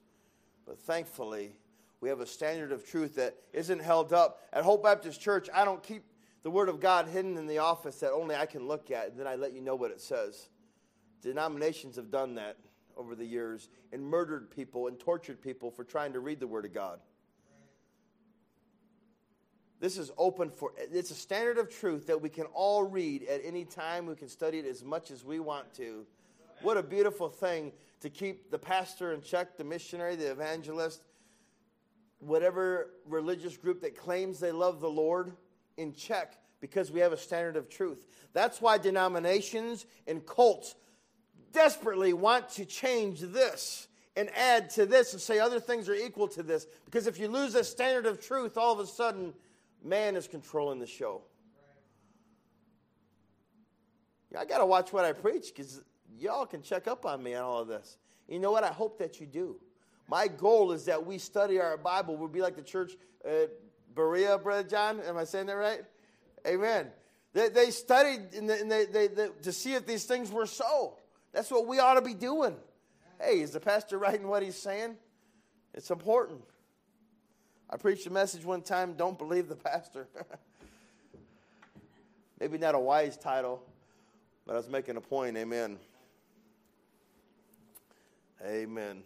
But 0.66 0.78
thankfully, 0.78 1.52
we 2.02 2.10
have 2.10 2.20
a 2.20 2.26
standard 2.26 2.72
of 2.72 2.86
truth 2.86 3.14
that 3.14 3.36
isn't 3.54 3.80
held 3.80 4.12
up. 4.12 4.42
At 4.52 4.64
Hope 4.64 4.82
Baptist 4.82 5.18
Church, 5.18 5.48
I 5.52 5.64
don't 5.64 5.82
keep 5.82 6.04
the 6.42 6.50
Word 6.50 6.68
of 6.68 6.78
God 6.78 7.08
hidden 7.08 7.38
in 7.38 7.46
the 7.46 7.56
office 7.56 8.00
that 8.00 8.12
only 8.12 8.36
I 8.36 8.44
can 8.44 8.68
look 8.68 8.90
at, 8.90 9.08
and 9.08 9.18
then 9.18 9.26
I 9.26 9.36
let 9.36 9.54
you 9.54 9.62
know 9.62 9.76
what 9.76 9.90
it 9.90 10.02
says. 10.02 10.50
Denominations 11.22 11.96
have 11.96 12.10
done 12.10 12.34
that 12.34 12.58
over 12.94 13.14
the 13.14 13.24
years 13.24 13.70
and 13.90 14.02
murdered 14.02 14.50
people 14.50 14.88
and 14.88 15.00
tortured 15.00 15.40
people 15.40 15.70
for 15.70 15.84
trying 15.84 16.12
to 16.12 16.20
read 16.20 16.38
the 16.38 16.46
Word 16.46 16.66
of 16.66 16.74
God. 16.74 17.00
This 19.80 19.96
is 19.96 20.10
open 20.18 20.50
for, 20.50 20.72
it's 20.76 21.10
a 21.10 21.14
standard 21.14 21.58
of 21.58 21.70
truth 21.70 22.06
that 22.08 22.20
we 22.20 22.28
can 22.28 22.46
all 22.46 22.82
read 22.82 23.22
at 23.24 23.40
any 23.44 23.64
time. 23.64 24.06
We 24.06 24.16
can 24.16 24.28
study 24.28 24.58
it 24.58 24.66
as 24.66 24.84
much 24.84 25.10
as 25.10 25.24
we 25.24 25.38
want 25.38 25.72
to. 25.74 26.04
What 26.62 26.76
a 26.76 26.82
beautiful 26.82 27.28
thing 27.28 27.72
to 28.00 28.10
keep 28.10 28.50
the 28.50 28.58
pastor 28.58 29.12
in 29.12 29.22
check, 29.22 29.56
the 29.56 29.64
missionary, 29.64 30.16
the 30.16 30.32
evangelist, 30.32 31.02
whatever 32.18 32.90
religious 33.06 33.56
group 33.56 33.80
that 33.82 33.96
claims 33.96 34.40
they 34.40 34.50
love 34.50 34.80
the 34.80 34.90
Lord 34.90 35.32
in 35.76 35.92
check 35.92 36.34
because 36.60 36.90
we 36.90 36.98
have 37.00 37.12
a 37.12 37.16
standard 37.16 37.56
of 37.56 37.68
truth. 37.68 38.04
That's 38.32 38.60
why 38.60 38.78
denominations 38.78 39.86
and 40.08 40.26
cults 40.26 40.74
desperately 41.52 42.12
want 42.12 42.48
to 42.50 42.64
change 42.64 43.20
this 43.20 43.86
and 44.16 44.28
add 44.36 44.70
to 44.70 44.84
this 44.84 45.12
and 45.12 45.22
say 45.22 45.38
other 45.38 45.60
things 45.60 45.88
are 45.88 45.94
equal 45.94 46.26
to 46.28 46.42
this. 46.42 46.66
Because 46.84 47.06
if 47.06 47.20
you 47.20 47.28
lose 47.28 47.54
a 47.54 47.62
standard 47.62 48.06
of 48.06 48.20
truth, 48.20 48.56
all 48.56 48.72
of 48.72 48.80
a 48.80 48.86
sudden 48.86 49.32
man 49.82 50.16
is 50.16 50.26
controlling 50.26 50.78
the 50.78 50.86
show. 50.86 51.22
I 54.38 54.44
got 54.44 54.58
to 54.58 54.66
watch 54.66 54.92
what 54.92 55.04
I 55.04 55.12
preach 55.12 55.52
because 55.54 55.80
y'all 56.18 56.46
can 56.46 56.62
check 56.62 56.86
up 56.86 57.06
on 57.06 57.22
me 57.22 57.34
on 57.34 57.44
all 57.44 57.60
of 57.60 57.68
this. 57.68 57.96
You 58.28 58.38
know 58.38 58.52
what? 58.52 58.62
I 58.62 58.68
hope 58.68 58.98
that 58.98 59.20
you 59.20 59.26
do. 59.26 59.56
My 60.06 60.28
goal 60.28 60.72
is 60.72 60.84
that 60.86 61.04
we 61.04 61.18
study 61.18 61.60
our 61.60 61.76
Bible. 61.76 62.16
We'll 62.16 62.28
be 62.28 62.42
like 62.42 62.56
the 62.56 62.62
church 62.62 62.92
at 63.24 63.50
Berea, 63.94 64.38
Brother 64.38 64.68
John. 64.68 65.00
Am 65.00 65.16
I 65.16 65.24
saying 65.24 65.46
that 65.46 65.54
right? 65.54 65.80
Amen. 66.46 66.88
They, 67.32 67.48
they 67.48 67.70
studied 67.70 68.34
and 68.34 68.48
they, 68.48 68.86
they, 68.86 69.08
they, 69.08 69.28
to 69.42 69.52
see 69.52 69.74
if 69.74 69.86
these 69.86 70.04
things 70.04 70.30
were 70.30 70.46
so. 70.46 70.98
That's 71.32 71.50
what 71.50 71.66
we 71.66 71.78
ought 71.78 71.94
to 71.94 72.02
be 72.02 72.14
doing. 72.14 72.56
Hey, 73.20 73.40
is 73.40 73.52
the 73.52 73.60
pastor 73.60 73.98
right 73.98 74.18
in 74.18 74.28
what 74.28 74.42
he's 74.42 74.56
saying? 74.56 74.96
It's 75.74 75.90
important. 75.90 76.40
I 77.70 77.76
preached 77.76 78.06
a 78.06 78.10
message 78.10 78.44
one 78.44 78.62
time 78.62 78.94
don't 78.94 79.18
believe 79.18 79.48
the 79.48 79.54
pastor. 79.54 80.08
Maybe 82.40 82.56
not 82.56 82.74
a 82.74 82.78
wise 82.78 83.16
title, 83.16 83.62
but 84.46 84.54
I 84.54 84.56
was 84.56 84.68
making 84.68 84.96
a 84.96 85.00
point. 85.00 85.36
Amen. 85.36 85.78
Amen. 88.42 89.02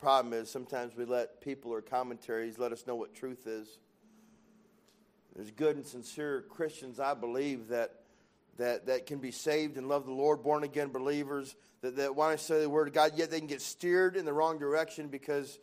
Problem 0.00 0.32
is, 0.32 0.50
sometimes 0.50 0.96
we 0.96 1.04
let 1.04 1.42
people 1.42 1.70
or 1.72 1.82
commentaries 1.82 2.58
let 2.58 2.72
us 2.72 2.86
know 2.86 2.94
what 2.94 3.14
truth 3.14 3.46
is. 3.46 3.68
There's 5.36 5.50
good 5.50 5.76
and 5.76 5.86
sincere 5.86 6.46
Christians, 6.48 6.98
I 6.98 7.12
believe, 7.12 7.68
that 7.68 7.96
that, 8.56 8.86
that 8.86 9.06
can 9.06 9.18
be 9.18 9.30
saved 9.30 9.76
and 9.76 9.88
love 9.88 10.06
the 10.06 10.12
Lord, 10.12 10.42
born 10.42 10.64
again 10.64 10.88
believers 10.88 11.56
that, 11.82 11.96
that 11.96 12.14
want 12.14 12.38
to 12.38 12.44
say 12.44 12.60
the 12.60 12.68
word 12.68 12.88
of 12.88 12.94
God, 12.94 13.12
yet 13.16 13.30
they 13.30 13.38
can 13.38 13.48
get 13.48 13.62
steered 13.62 14.16
in 14.16 14.24
the 14.24 14.32
wrong 14.32 14.58
direction 14.58 15.08
because 15.08 15.58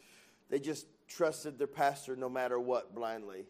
they 0.49 0.59
just 0.59 0.87
trusted 1.07 1.57
their 1.57 1.67
pastor 1.67 2.15
no 2.15 2.29
matter 2.29 2.59
what 2.59 2.93
blindly, 2.95 3.45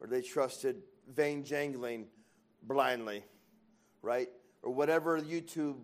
or 0.00 0.06
they 0.06 0.22
trusted 0.22 0.76
vain 1.14 1.44
jangling 1.44 2.06
blindly, 2.62 3.24
right? 4.02 4.28
Or 4.62 4.72
whatever 4.72 5.20
YouTube 5.20 5.76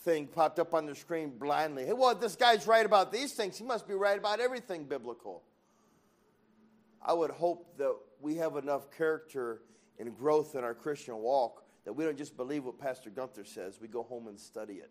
thing 0.00 0.26
popped 0.26 0.58
up 0.58 0.74
on 0.74 0.86
the 0.86 0.94
screen 0.94 1.30
blindly. 1.38 1.84
Hey, 1.84 1.92
well, 1.92 2.14
this 2.14 2.36
guy's 2.36 2.66
right 2.66 2.84
about 2.84 3.12
these 3.12 3.32
things. 3.32 3.58
He 3.58 3.64
must 3.64 3.88
be 3.88 3.94
right 3.94 4.18
about 4.18 4.40
everything 4.40 4.84
biblical. 4.84 5.42
I 7.02 7.12
would 7.12 7.30
hope 7.30 7.78
that 7.78 7.96
we 8.20 8.36
have 8.36 8.56
enough 8.56 8.90
character 8.96 9.62
and 9.98 10.16
growth 10.16 10.54
in 10.54 10.64
our 10.64 10.74
Christian 10.74 11.16
walk 11.16 11.64
that 11.88 11.94
we 11.94 12.04
don't 12.04 12.18
just 12.18 12.36
believe 12.36 12.66
what 12.66 12.78
Pastor 12.78 13.08
Gunther 13.08 13.46
says, 13.46 13.80
we 13.80 13.88
go 13.88 14.02
home 14.02 14.28
and 14.28 14.38
study 14.38 14.74
it. 14.74 14.90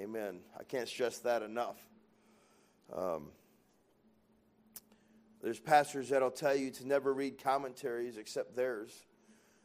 Amen. 0.00 0.38
I 0.56 0.62
can't 0.62 0.86
stress 0.86 1.18
that 1.18 1.42
enough. 1.42 1.76
Um, 2.96 3.30
there's 5.42 5.58
pastors 5.58 6.10
that'll 6.10 6.30
tell 6.30 6.54
you 6.54 6.70
to 6.70 6.86
never 6.86 7.12
read 7.12 7.42
commentaries 7.42 8.16
except 8.16 8.54
theirs. 8.54 9.06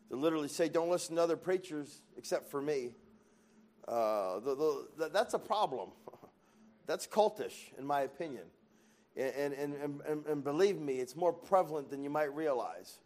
They 0.10 0.16
literally 0.16 0.48
say, 0.48 0.70
don't 0.70 0.90
listen 0.90 1.18
to 1.18 1.22
other 1.22 1.38
preachers 1.38 2.02
except 2.18 2.50
for 2.50 2.64
me. 2.64 2.96
Uh, 3.88 4.40
the, 4.40 4.88
the, 4.98 5.10
that's 5.10 5.36
a 5.36 5.40
problem. 5.40 5.92
that's 6.88 7.06
cultish, 7.06 7.78
in 7.78 7.86
my 7.86 8.02
opinion. 8.02 8.46
And, 9.16 9.54
and, 9.54 10.02
and, 10.08 10.26
and, 10.26 10.44
believe 10.44 10.80
me, 10.80 10.96
it's 10.96 11.16
more 11.16 11.32
prevalent 11.32 11.92
than 11.92 12.04
you 12.04 12.10
might 12.10 12.34
realize. 12.34 12.98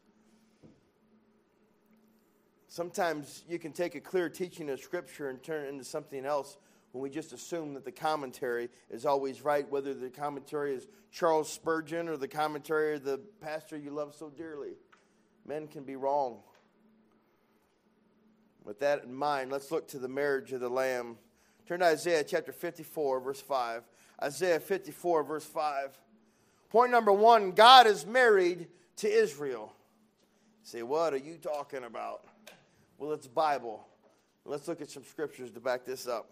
Sometimes 2.67 3.43
you 3.47 3.59
can 3.59 3.71
take 3.71 3.95
a 3.95 4.01
clear 4.01 4.29
teaching 4.29 4.69
of 4.69 4.79
Scripture 4.79 5.29
and 5.29 5.41
turn 5.41 5.65
it 5.65 5.69
into 5.69 5.85
something 5.85 6.25
else 6.25 6.57
when 6.91 7.01
we 7.01 7.09
just 7.09 7.31
assume 7.31 7.73
that 7.73 7.85
the 7.85 7.91
commentary 7.91 8.69
is 8.89 9.05
always 9.05 9.41
right, 9.41 9.69
whether 9.69 9.93
the 9.93 10.09
commentary 10.09 10.73
is 10.73 10.87
Charles 11.11 11.51
Spurgeon 11.51 12.09
or 12.09 12.17
the 12.17 12.27
commentary 12.27 12.95
of 12.95 13.03
the 13.03 13.19
pastor 13.41 13.77
you 13.77 13.91
love 13.91 14.13
so 14.13 14.29
dearly. 14.29 14.73
Men 15.45 15.67
can 15.67 15.83
be 15.83 15.95
wrong. 15.95 16.39
With 18.65 18.79
that 18.81 19.03
in 19.03 19.13
mind, 19.13 19.49
let's 19.49 19.71
look 19.71 19.87
to 19.89 19.99
the 19.99 20.09
marriage 20.09 20.51
of 20.51 20.59
the 20.59 20.69
Lamb. 20.69 21.17
Turn 21.67 21.79
to 21.79 21.85
Isaiah 21.85 22.23
chapter 22.23 22.51
54, 22.51 23.21
verse 23.21 23.41
5. 23.41 23.83
Isaiah 24.21 24.59
54, 24.59 25.23
verse 25.23 25.45
5. 25.45 25.97
Point 26.69 26.91
number 26.91 27.13
one 27.13 27.51
God 27.51 27.87
is 27.87 28.05
married 28.05 28.67
to 28.97 29.09
Israel. 29.09 29.73
Say, 30.63 30.83
what 30.83 31.13
are 31.13 31.17
you 31.17 31.37
talking 31.37 31.85
about? 31.85 32.25
Well, 32.97 33.13
it's 33.13 33.27
Bible. 33.27 33.85
Let's 34.45 34.67
look 34.67 34.81
at 34.81 34.89
some 34.89 35.03
scriptures 35.03 35.51
to 35.51 35.59
back 35.59 35.85
this 35.85 36.07
up. 36.07 36.29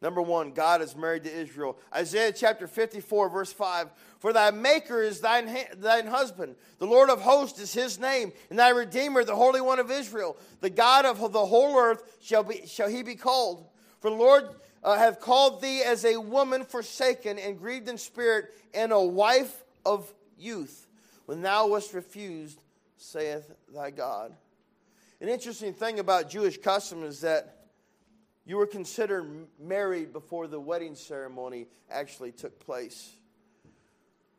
Number 0.00 0.20
one, 0.20 0.52
God 0.52 0.82
is 0.82 0.94
married 0.94 1.24
to 1.24 1.34
Israel. 1.34 1.78
Isaiah 1.94 2.32
chapter 2.32 2.66
54, 2.66 3.30
verse 3.30 3.52
5. 3.52 3.88
For 4.18 4.32
thy 4.32 4.50
maker 4.50 5.02
is 5.02 5.20
thine, 5.20 5.54
thine 5.76 6.06
husband. 6.06 6.56
The 6.78 6.86
Lord 6.86 7.08
of 7.08 7.22
hosts 7.22 7.58
is 7.58 7.72
his 7.72 7.98
name. 7.98 8.32
And 8.50 8.58
thy 8.58 8.68
redeemer, 8.68 9.24
the 9.24 9.34
Holy 9.34 9.62
One 9.62 9.78
of 9.78 9.90
Israel. 9.90 10.36
The 10.60 10.70
God 10.70 11.06
of 11.06 11.32
the 11.32 11.46
whole 11.46 11.78
earth 11.78 12.18
shall, 12.20 12.42
be, 12.42 12.66
shall 12.66 12.88
he 12.88 13.02
be 13.02 13.14
called. 13.14 13.66
For 14.00 14.10
the 14.10 14.16
Lord 14.16 14.44
uh, 14.82 14.98
hath 14.98 15.20
called 15.20 15.62
thee 15.62 15.82
as 15.82 16.04
a 16.04 16.20
woman 16.20 16.64
forsaken 16.64 17.38
and 17.38 17.58
grieved 17.58 17.88
in 17.88 17.96
spirit, 17.96 18.52
and 18.74 18.92
a 18.92 19.00
wife 19.00 19.64
of 19.86 20.12
youth. 20.38 20.86
When 21.24 21.40
thou 21.40 21.68
wast 21.68 21.94
refused, 21.94 22.60
saith 22.98 23.50
thy 23.72 23.90
God. 23.90 24.34
An 25.20 25.28
interesting 25.28 25.72
thing 25.72 26.00
about 26.00 26.28
Jewish 26.28 26.58
custom 26.58 27.04
is 27.04 27.20
that 27.20 27.66
you 28.44 28.56
were 28.56 28.66
considered 28.66 29.46
married 29.60 30.12
before 30.12 30.46
the 30.46 30.60
wedding 30.60 30.94
ceremony 30.94 31.66
actually 31.90 32.32
took 32.32 32.58
place. 32.60 33.14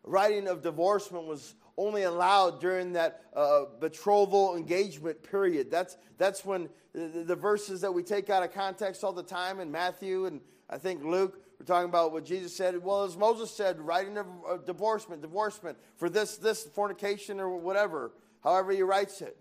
Writing 0.03 0.47
of 0.47 0.61
divorcement 0.61 1.25
was 1.25 1.55
only 1.77 2.03
allowed 2.03 2.61
during 2.61 2.93
that 2.93 3.23
uh, 3.33 3.63
betrothal 3.79 4.55
engagement 4.55 5.23
period. 5.23 5.71
That's, 5.71 5.97
that's 6.17 6.45
when 6.45 6.69
the, 6.93 7.23
the, 7.25 7.35
verses 7.35 7.81
that 7.81 7.91
we 7.91 8.03
take 8.03 8.29
out 8.29 8.43
of 8.43 8.53
context 8.53 9.03
all 9.03 9.11
the 9.11 9.23
time 9.23 9.59
in 9.59 9.71
Matthew 9.71 10.25
and 10.25 10.39
I 10.69 10.77
think 10.77 11.03
Luke, 11.03 11.41
we're 11.59 11.65
talking 11.65 11.89
about 11.89 12.11
what 12.11 12.25
Jesus 12.25 12.55
said. 12.55 12.81
Well, 12.83 13.03
as 13.03 13.17
Moses 13.17 13.51
said, 13.51 13.79
writing 13.79 14.17
of 14.17 14.27
uh, 14.47 14.57
divorcement, 14.57 15.21
divorcement 15.21 15.77
for 15.97 16.09
this, 16.09 16.37
this 16.37 16.63
fornication 16.63 17.39
or 17.39 17.57
whatever, 17.57 18.11
however 18.43 18.71
he 18.71 18.81
writes 18.81 19.21
it. 19.21 19.37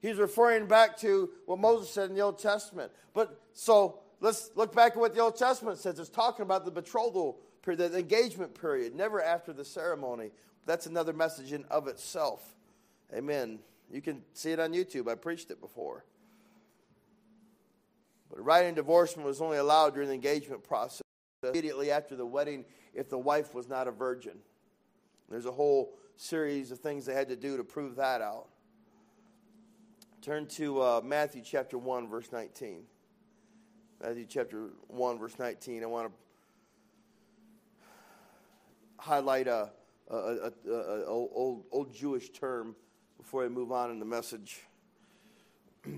He's 0.00 0.16
referring 0.16 0.66
back 0.66 0.96
to 0.98 1.30
what 1.46 1.58
Moses 1.58 1.90
said 1.90 2.10
in 2.10 2.16
the 2.16 2.22
Old 2.22 2.38
Testament. 2.38 2.92
But 3.14 3.40
so 3.52 4.00
let's 4.20 4.50
look 4.54 4.74
back 4.74 4.92
at 4.92 4.98
what 4.98 5.14
the 5.14 5.20
Old 5.20 5.36
Testament 5.36 5.78
says. 5.78 5.98
It's 5.98 6.08
talking 6.08 6.42
about 6.42 6.64
the 6.64 6.70
betrothal 6.70 7.40
period, 7.62 7.92
the 7.92 7.98
engagement 7.98 8.58
period, 8.58 8.94
never 8.94 9.22
after 9.22 9.52
the 9.52 9.64
ceremony. 9.64 10.30
That's 10.66 10.86
another 10.86 11.12
message 11.12 11.52
in 11.52 11.64
of 11.64 11.88
itself. 11.88 12.54
Amen. 13.12 13.58
You 13.90 14.02
can 14.02 14.22
see 14.34 14.52
it 14.52 14.60
on 14.60 14.72
YouTube. 14.72 15.10
I 15.10 15.14
preached 15.14 15.50
it 15.50 15.60
before. 15.60 16.04
But 18.30 18.44
writing 18.44 18.74
divorcement 18.74 19.26
was 19.26 19.40
only 19.40 19.56
allowed 19.56 19.94
during 19.94 20.08
the 20.08 20.14
engagement 20.14 20.62
process, 20.62 21.02
immediately 21.42 21.90
after 21.90 22.14
the 22.14 22.26
wedding, 22.26 22.64
if 22.94 23.08
the 23.08 23.18
wife 23.18 23.54
was 23.54 23.68
not 23.68 23.88
a 23.88 23.90
virgin. 23.90 24.38
There's 25.30 25.46
a 25.46 25.52
whole 25.52 25.94
series 26.16 26.70
of 26.70 26.80
things 26.80 27.06
they 27.06 27.14
had 27.14 27.28
to 27.28 27.36
do 27.36 27.56
to 27.56 27.64
prove 27.64 27.96
that 27.96 28.20
out. 28.20 28.48
Turn 30.28 30.44
to 30.46 30.82
uh, 30.82 31.00
Matthew 31.02 31.40
chapter 31.42 31.78
1, 31.78 32.06
verse 32.06 32.30
19. 32.30 32.82
Matthew 34.02 34.26
chapter 34.28 34.72
1, 34.88 35.18
verse 35.18 35.38
19. 35.38 35.82
I 35.82 35.86
want 35.86 36.12
to 37.78 37.84
highlight 38.98 39.46
a, 39.46 39.70
a, 40.10 40.14
a, 40.14 40.52
a, 40.70 41.06
old, 41.06 41.64
old 41.72 41.94
Jewish 41.94 42.28
term 42.28 42.76
before 43.16 43.42
I 43.42 43.48
move 43.48 43.72
on 43.72 43.90
in 43.90 43.98
the 43.98 44.04
message. 44.04 44.60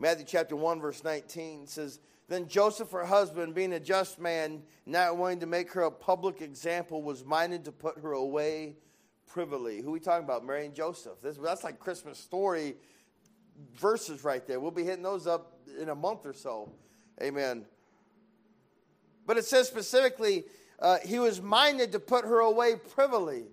Matthew 0.00 0.24
chapter 0.26 0.56
1, 0.56 0.80
verse 0.80 1.04
19 1.04 1.68
says, 1.68 2.00
Then 2.26 2.48
Joseph, 2.48 2.90
her 2.90 3.06
husband, 3.06 3.54
being 3.54 3.74
a 3.74 3.78
just 3.78 4.18
man, 4.18 4.64
not 4.84 5.16
wanting 5.16 5.38
to 5.38 5.46
make 5.46 5.70
her 5.74 5.82
a 5.82 5.92
public 5.92 6.42
example, 6.42 7.04
was 7.04 7.24
minded 7.24 7.66
to 7.66 7.70
put 7.70 8.00
her 8.00 8.14
away 8.14 8.74
privily. 9.28 9.80
Who 9.80 9.92
we 9.92 10.00
talking 10.00 10.24
about? 10.24 10.44
Mary 10.44 10.66
and 10.66 10.74
Joseph. 10.74 11.20
This, 11.22 11.36
that's 11.36 11.62
like 11.62 11.78
Christmas 11.78 12.18
story 12.18 12.74
verses 13.74 14.24
right 14.24 14.46
there. 14.46 14.60
We'll 14.60 14.70
be 14.70 14.84
hitting 14.84 15.02
those 15.02 15.26
up 15.26 15.58
in 15.80 15.88
a 15.88 15.94
month 15.94 16.26
or 16.26 16.32
so. 16.32 16.72
Amen. 17.22 17.64
But 19.26 19.36
it 19.36 19.44
says 19.44 19.66
specifically, 19.66 20.44
uh, 20.78 20.98
he 21.04 21.18
was 21.18 21.40
minded 21.40 21.92
to 21.92 22.00
put 22.00 22.24
her 22.24 22.40
away 22.40 22.76
privily. 22.76 23.44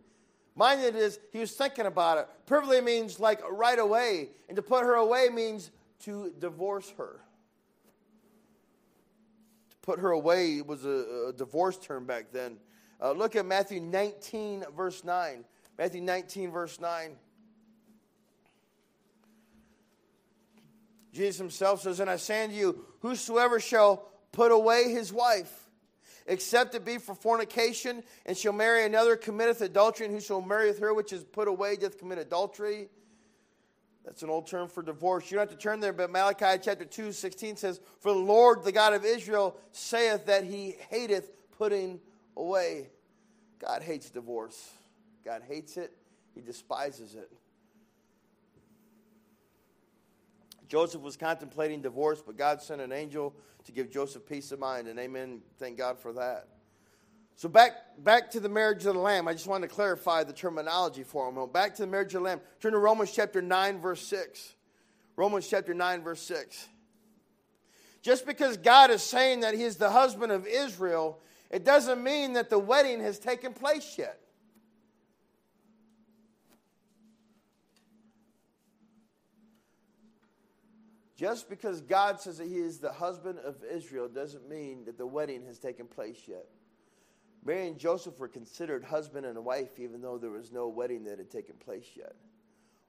Minded 0.56 0.96
is 0.96 1.20
he 1.32 1.40
was 1.40 1.52
thinking 1.52 1.86
about 1.86 2.18
it. 2.20 2.28
Privily 2.46 2.82
means 2.82 3.20
like 3.20 3.42
right 3.50 3.80
away, 3.80 4.30
and 4.48 4.56
to 4.56 4.62
put 4.62 4.84
her 4.84 4.96
away 4.96 5.30
means 5.30 5.72
to 6.02 6.32
divorce 6.40 6.94
her. 6.98 7.22
To 9.72 9.78
put 9.82 10.00
her 10.00 10.12
away 10.12 10.62
was 10.62 10.86
a, 10.86 11.30
a 11.30 11.34
divorce 11.34 11.78
term 11.78 12.06
back 12.06 12.26
then. 12.32 12.58
Uh, 13.02 13.14
look 13.14 13.36
at 13.36 13.46
Matthew 13.46 13.80
19, 13.80 14.66
verse 14.76 15.04
9. 15.04 15.44
Matthew 15.78 16.02
19, 16.02 16.52
verse 16.52 16.80
9. 16.80 17.16
Jesus 21.14 21.38
himself 21.38 21.82
says, 21.82 22.00
And 22.00 22.10
I 22.10 22.18
say 22.18 22.44
unto 22.44 22.56
you, 22.56 22.86
whosoever 23.02 23.60
shall 23.60 24.10
put 24.32 24.52
away 24.52 24.92
his 24.92 25.14
wife, 25.14 25.52
except 26.26 26.74
it 26.76 26.84
be 26.84 26.98
for 26.98 27.14
fornication, 27.14 28.04
and 28.26 28.36
shall 28.36 28.54
marry 28.54 28.86
another, 28.86 29.16
committeth 29.16 29.62
adultery, 29.62 30.08
and 30.08 30.16
who 30.16 30.22
shall 30.22 30.42
marry 30.42 30.76
her 30.76 30.94
which 30.94 31.14
is 31.14 31.24
put 31.24 31.48
away 31.48 31.76
doth 31.76 32.00
commit 32.00 32.18
adultery. 32.18 32.90
That's 34.04 34.24
an 34.24 34.30
old 34.30 34.48
term 34.48 34.68
for 34.68 34.82
divorce. 34.82 35.32
You 35.32 35.38
don't 35.38 35.50
have 35.50 35.58
to 35.58 35.62
turn 35.62 35.80
there, 35.80 35.94
but 35.94 36.12
Malachi 36.12 36.60
chapter 36.62 36.84
2, 36.84 37.14
16 37.14 37.56
says, 37.58 37.80
For 38.00 38.12
the 38.12 38.20
Lord, 38.20 38.64
the 38.64 38.72
God 38.72 38.94
of 38.94 39.06
Israel, 39.06 39.56
saith 39.72 40.26
that 40.26 40.44
he 40.44 40.76
hateth 40.90 41.32
putting 41.58 42.02
away. 42.36 42.90
God 43.60 43.82
hates 43.82 44.10
divorce. 44.10 44.72
God 45.24 45.44
hates 45.48 45.78
it. 45.78 45.96
He 46.36 46.42
despises 46.42 47.16
it. 47.16 47.32
Joseph 50.74 51.04
was 51.04 51.16
contemplating 51.16 51.84
divorce, 51.84 52.24
but 52.26 52.36
God 52.36 52.60
sent 52.60 52.82
an 52.82 52.92
angel 52.92 53.36
to 53.66 53.72
give 53.72 53.92
Joseph 53.92 54.26
peace 54.26 54.52
of 54.52 54.58
mind, 54.58 54.88
and 54.88 54.98
amen. 54.98 55.44
Thank 55.60 55.78
God 55.78 56.00
for 56.00 56.14
that. 56.14 56.48
So 57.36 57.48
back 57.48 57.74
back 58.00 58.32
to 58.32 58.40
the 58.40 58.50
marriage 58.50 58.84
of 58.88 58.96
the 58.96 59.00
lamb. 59.00 59.28
I 59.28 59.34
just 59.34 59.46
wanted 59.46 59.70
to 59.70 59.76
clarify 59.76 60.24
the 60.24 60.34
terminology 60.34 61.04
for 61.04 61.30
a 61.30 61.32
moment. 61.32 61.54
Back 61.54 61.76
to 61.76 61.84
the 61.84 61.88
marriage 61.88 62.16
of 62.16 62.22
the 62.22 62.26
lamb. 62.28 62.42
Turn 62.60 62.72
to 62.72 62.80
Romans 62.80 63.12
chapter 63.12 63.40
9 63.40 63.82
verse 63.82 64.02
6. 64.02 64.56
Romans 65.16 65.48
chapter 65.48 65.76
9 65.76 66.02
verse 66.02 66.24
6. 66.24 66.68
Just 68.02 68.26
because 68.26 68.58
God 68.58 68.90
is 68.90 69.04
saying 69.04 69.42
that 69.42 69.54
he 69.54 69.62
is 69.62 69.76
the 69.78 69.92
husband 69.92 70.32
of 70.32 70.48
Israel, 70.48 71.20
it 71.52 71.64
doesn't 71.64 72.04
mean 72.04 72.34
that 72.34 72.50
the 72.50 72.58
wedding 72.58 73.00
has 73.00 73.20
taken 73.20 73.54
place 73.54 73.96
yet. 73.96 74.23
Just 81.24 81.50
because 81.50 81.80
God 81.80 82.20
says 82.20 82.40
that 82.40 82.48
he 82.48 82.58
is 82.58 82.80
the 82.80 82.92
husband 82.92 83.40
of 83.40 83.56
Israel 83.64 84.10
doesn't 84.10 84.50
mean 84.50 84.84
that 84.84 84.98
the 84.98 85.08
wedding 85.08 85.46
has 85.46 85.58
taken 85.58 85.88
place 85.88 86.18
yet. 86.28 86.48
Mary 87.46 87.66
and 87.66 87.80
Joseph 87.80 88.20
were 88.20 88.28
considered 88.28 88.84
husband 88.84 89.26
and 89.26 89.46
wife 89.46 89.80
even 89.80 90.02
though 90.02 90.18
there 90.18 90.32
was 90.32 90.52
no 90.52 90.68
wedding 90.68 91.06
that 91.06 91.20
had 91.20 91.32
taken 91.32 91.56
place 91.56 91.86
yet. 91.96 92.18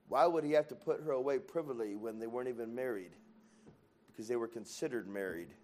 Why 0.08 0.26
would 0.26 0.42
he 0.42 0.50
have 0.50 0.66
to 0.66 0.74
put 0.74 1.00
her 1.00 1.12
away 1.12 1.38
privily 1.38 1.94
when 1.94 2.18
they 2.18 2.26
weren't 2.26 2.48
even 2.48 2.74
married? 2.74 3.12
Because 4.08 4.26
they 4.26 4.34
were 4.34 4.48
considered 4.48 5.06
married 5.06 5.54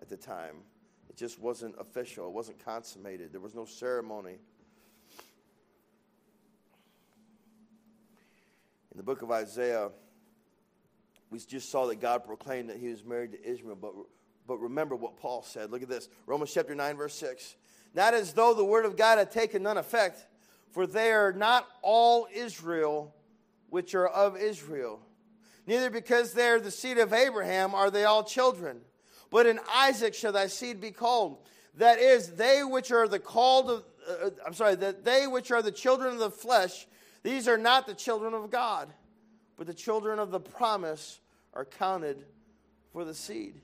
at 0.00 0.08
the 0.08 0.16
time. 0.16 0.58
It 1.10 1.16
just 1.16 1.40
wasn't 1.40 1.74
official, 1.80 2.28
it 2.28 2.32
wasn't 2.32 2.64
consummated, 2.64 3.32
there 3.32 3.40
was 3.40 3.56
no 3.56 3.64
ceremony. 3.64 4.36
In 8.92 8.96
the 8.96 9.02
book 9.02 9.22
of 9.22 9.32
Isaiah, 9.32 9.90
we 11.32 11.38
just 11.38 11.70
saw 11.70 11.86
that 11.86 11.98
God 11.98 12.26
proclaimed 12.26 12.68
that 12.68 12.76
he 12.76 12.88
was 12.88 13.02
married 13.04 13.32
to 13.32 13.42
Israel, 13.42 13.74
but, 13.74 13.94
but 14.46 14.58
remember 14.58 14.94
what 14.94 15.16
Paul 15.16 15.42
said. 15.42 15.70
Look 15.70 15.82
at 15.82 15.88
this 15.88 16.10
Romans 16.26 16.52
chapter 16.52 16.74
9, 16.74 16.96
verse 16.96 17.14
6. 17.14 17.56
Not 17.94 18.12
as 18.12 18.34
though 18.34 18.52
the 18.52 18.64
word 18.64 18.84
of 18.84 18.96
God 18.96 19.16
had 19.16 19.30
taken 19.30 19.62
none 19.62 19.78
effect, 19.78 20.26
for 20.72 20.86
they 20.86 21.10
are 21.10 21.32
not 21.32 21.66
all 21.80 22.28
Israel 22.34 23.14
which 23.70 23.94
are 23.94 24.06
of 24.06 24.36
Israel. 24.36 25.00
Neither 25.66 25.88
because 25.88 26.34
they 26.34 26.48
are 26.48 26.60
the 26.60 26.70
seed 26.70 26.98
of 26.98 27.14
Abraham 27.14 27.74
are 27.74 27.90
they 27.90 28.04
all 28.04 28.24
children. 28.24 28.80
But 29.30 29.46
in 29.46 29.58
Isaac 29.74 30.12
shall 30.12 30.32
thy 30.32 30.48
seed 30.48 30.82
be 30.82 30.90
called. 30.90 31.38
That 31.76 31.98
is, 31.98 32.32
they 32.32 32.62
which 32.62 32.92
are 32.92 33.08
the 33.08 33.18
called 33.18 33.70
of, 33.70 33.84
uh, 34.06 34.30
I'm 34.46 34.52
sorry, 34.52 34.74
that 34.74 35.04
they 35.06 35.26
which 35.26 35.50
are 35.50 35.62
the 35.62 35.72
children 35.72 36.12
of 36.12 36.18
the 36.18 36.30
flesh, 36.30 36.86
these 37.22 37.48
are 37.48 37.56
not 37.56 37.86
the 37.86 37.94
children 37.94 38.34
of 38.34 38.50
God, 38.50 38.92
but 39.56 39.66
the 39.66 39.72
children 39.72 40.18
of 40.18 40.30
the 40.30 40.40
promise 40.40 41.20
are 41.52 41.64
counted 41.64 42.24
for 42.92 43.04
the 43.04 43.14
seed. 43.14 43.60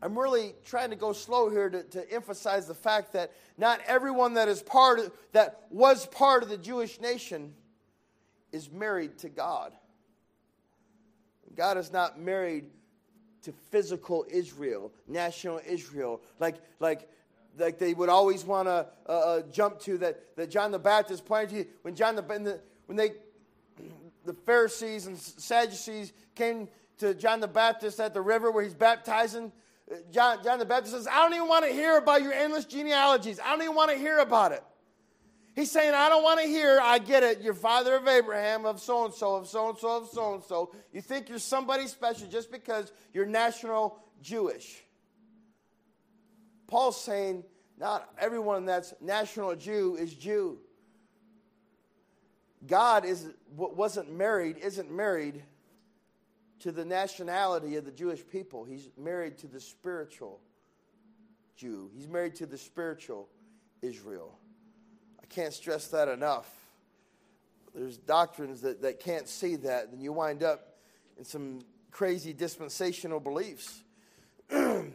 I'm 0.00 0.16
really 0.16 0.54
trying 0.64 0.90
to 0.90 0.96
go 0.96 1.12
slow 1.12 1.50
here 1.50 1.68
to, 1.68 1.82
to 1.82 2.12
emphasize 2.12 2.68
the 2.68 2.74
fact 2.74 3.14
that 3.14 3.32
not 3.56 3.80
everyone 3.86 4.34
that 4.34 4.48
is 4.48 4.62
part 4.62 5.00
of, 5.00 5.12
that 5.32 5.62
was 5.70 6.06
part 6.06 6.42
of 6.42 6.48
the 6.48 6.56
Jewish 6.56 7.00
nation 7.00 7.54
is 8.52 8.70
married 8.70 9.18
to 9.18 9.28
God. 9.28 9.72
God 11.56 11.76
is 11.76 11.92
not 11.92 12.20
married 12.20 12.66
to 13.42 13.52
physical 13.70 14.24
Israel, 14.30 14.92
national 15.08 15.60
Israel, 15.66 16.20
like 16.38 16.56
like 16.78 17.08
like 17.58 17.78
they 17.78 17.94
would 17.94 18.08
always 18.08 18.44
want 18.44 18.68
to 18.68 18.86
uh, 19.08 19.12
uh, 19.12 19.42
jump 19.50 19.80
to 19.80 19.98
that, 19.98 20.36
that 20.36 20.50
John 20.50 20.70
the 20.70 20.78
Baptist 20.78 21.26
pointed 21.26 21.64
to 21.64 21.70
when 21.82 21.96
John 21.96 22.14
the, 22.14 22.22
the 22.22 22.60
when 22.86 22.96
they 22.96 23.10
the 24.24 24.34
Pharisees 24.34 25.06
and 25.06 25.18
Sadducees 25.18 26.12
came 26.34 26.68
to 26.98 27.14
John 27.14 27.40
the 27.40 27.48
Baptist 27.48 28.00
at 28.00 28.14
the 28.14 28.20
river 28.20 28.50
where 28.50 28.64
he's 28.64 28.74
baptizing 28.74 29.52
uh, 29.90 29.96
John, 30.10 30.42
John 30.44 30.58
the 30.58 30.64
Baptist 30.64 30.94
says, 30.94 31.06
I 31.06 31.22
don't 31.22 31.34
even 31.34 31.48
want 31.48 31.64
to 31.64 31.72
hear 31.72 31.96
about 31.96 32.22
your 32.22 32.32
endless 32.32 32.64
genealogies. 32.64 33.40
I 33.40 33.50
don't 33.50 33.62
even 33.62 33.74
want 33.74 33.90
to 33.90 33.96
hear 33.96 34.18
about 34.18 34.52
it. 34.52 34.62
He's 35.54 35.70
saying, 35.70 35.92
I 35.94 36.08
don't 36.08 36.22
want 36.22 36.40
to 36.40 36.46
hear, 36.46 36.78
I 36.80 36.98
get 36.98 37.24
it, 37.24 37.40
you're 37.40 37.54
father 37.54 37.96
of 37.96 38.06
Abraham, 38.06 38.64
of 38.64 38.80
so 38.80 39.06
and 39.06 39.14
so, 39.14 39.36
of 39.36 39.48
so 39.48 39.70
and 39.70 39.78
so, 39.78 39.96
of 39.96 40.08
so 40.08 40.34
and 40.34 40.44
so. 40.44 40.72
You 40.92 41.00
think 41.00 41.28
you're 41.28 41.38
somebody 41.38 41.88
special 41.88 42.28
just 42.28 42.52
because 42.52 42.92
you're 43.12 43.26
national 43.26 43.98
Jewish. 44.22 44.84
Paul's 46.68 47.00
saying, 47.00 47.42
not 47.76 48.08
everyone 48.18 48.66
that's 48.66 48.94
national 49.00 49.56
Jew 49.56 49.96
is 49.98 50.14
Jew. 50.14 50.58
God 52.66 53.04
is, 53.04 53.28
wasn't 53.56 54.12
married, 54.12 54.58
isn't 54.58 54.90
married 54.90 55.42
to 56.60 56.72
the 56.72 56.84
nationality 56.84 57.76
of 57.76 57.84
the 57.84 57.92
Jewish 57.92 58.26
people. 58.26 58.64
He's 58.64 58.88
married 58.96 59.38
to 59.38 59.46
the 59.46 59.60
spiritual 59.60 60.40
Jew, 61.56 61.90
he's 61.92 62.06
married 62.06 62.36
to 62.36 62.46
the 62.46 62.56
spiritual 62.56 63.28
Israel. 63.82 64.38
I 65.20 65.26
can't 65.26 65.52
stress 65.52 65.88
that 65.88 66.06
enough. 66.06 66.48
There's 67.74 67.96
doctrines 67.96 68.60
that, 68.60 68.82
that 68.82 69.00
can't 69.00 69.28
see 69.28 69.56
that, 69.56 69.88
and 69.88 70.00
you 70.00 70.12
wind 70.12 70.44
up 70.44 70.76
in 71.18 71.24
some 71.24 71.62
crazy 71.90 72.32
dispensational 72.32 73.18
beliefs. 73.18 73.82
Amen. 74.52 74.92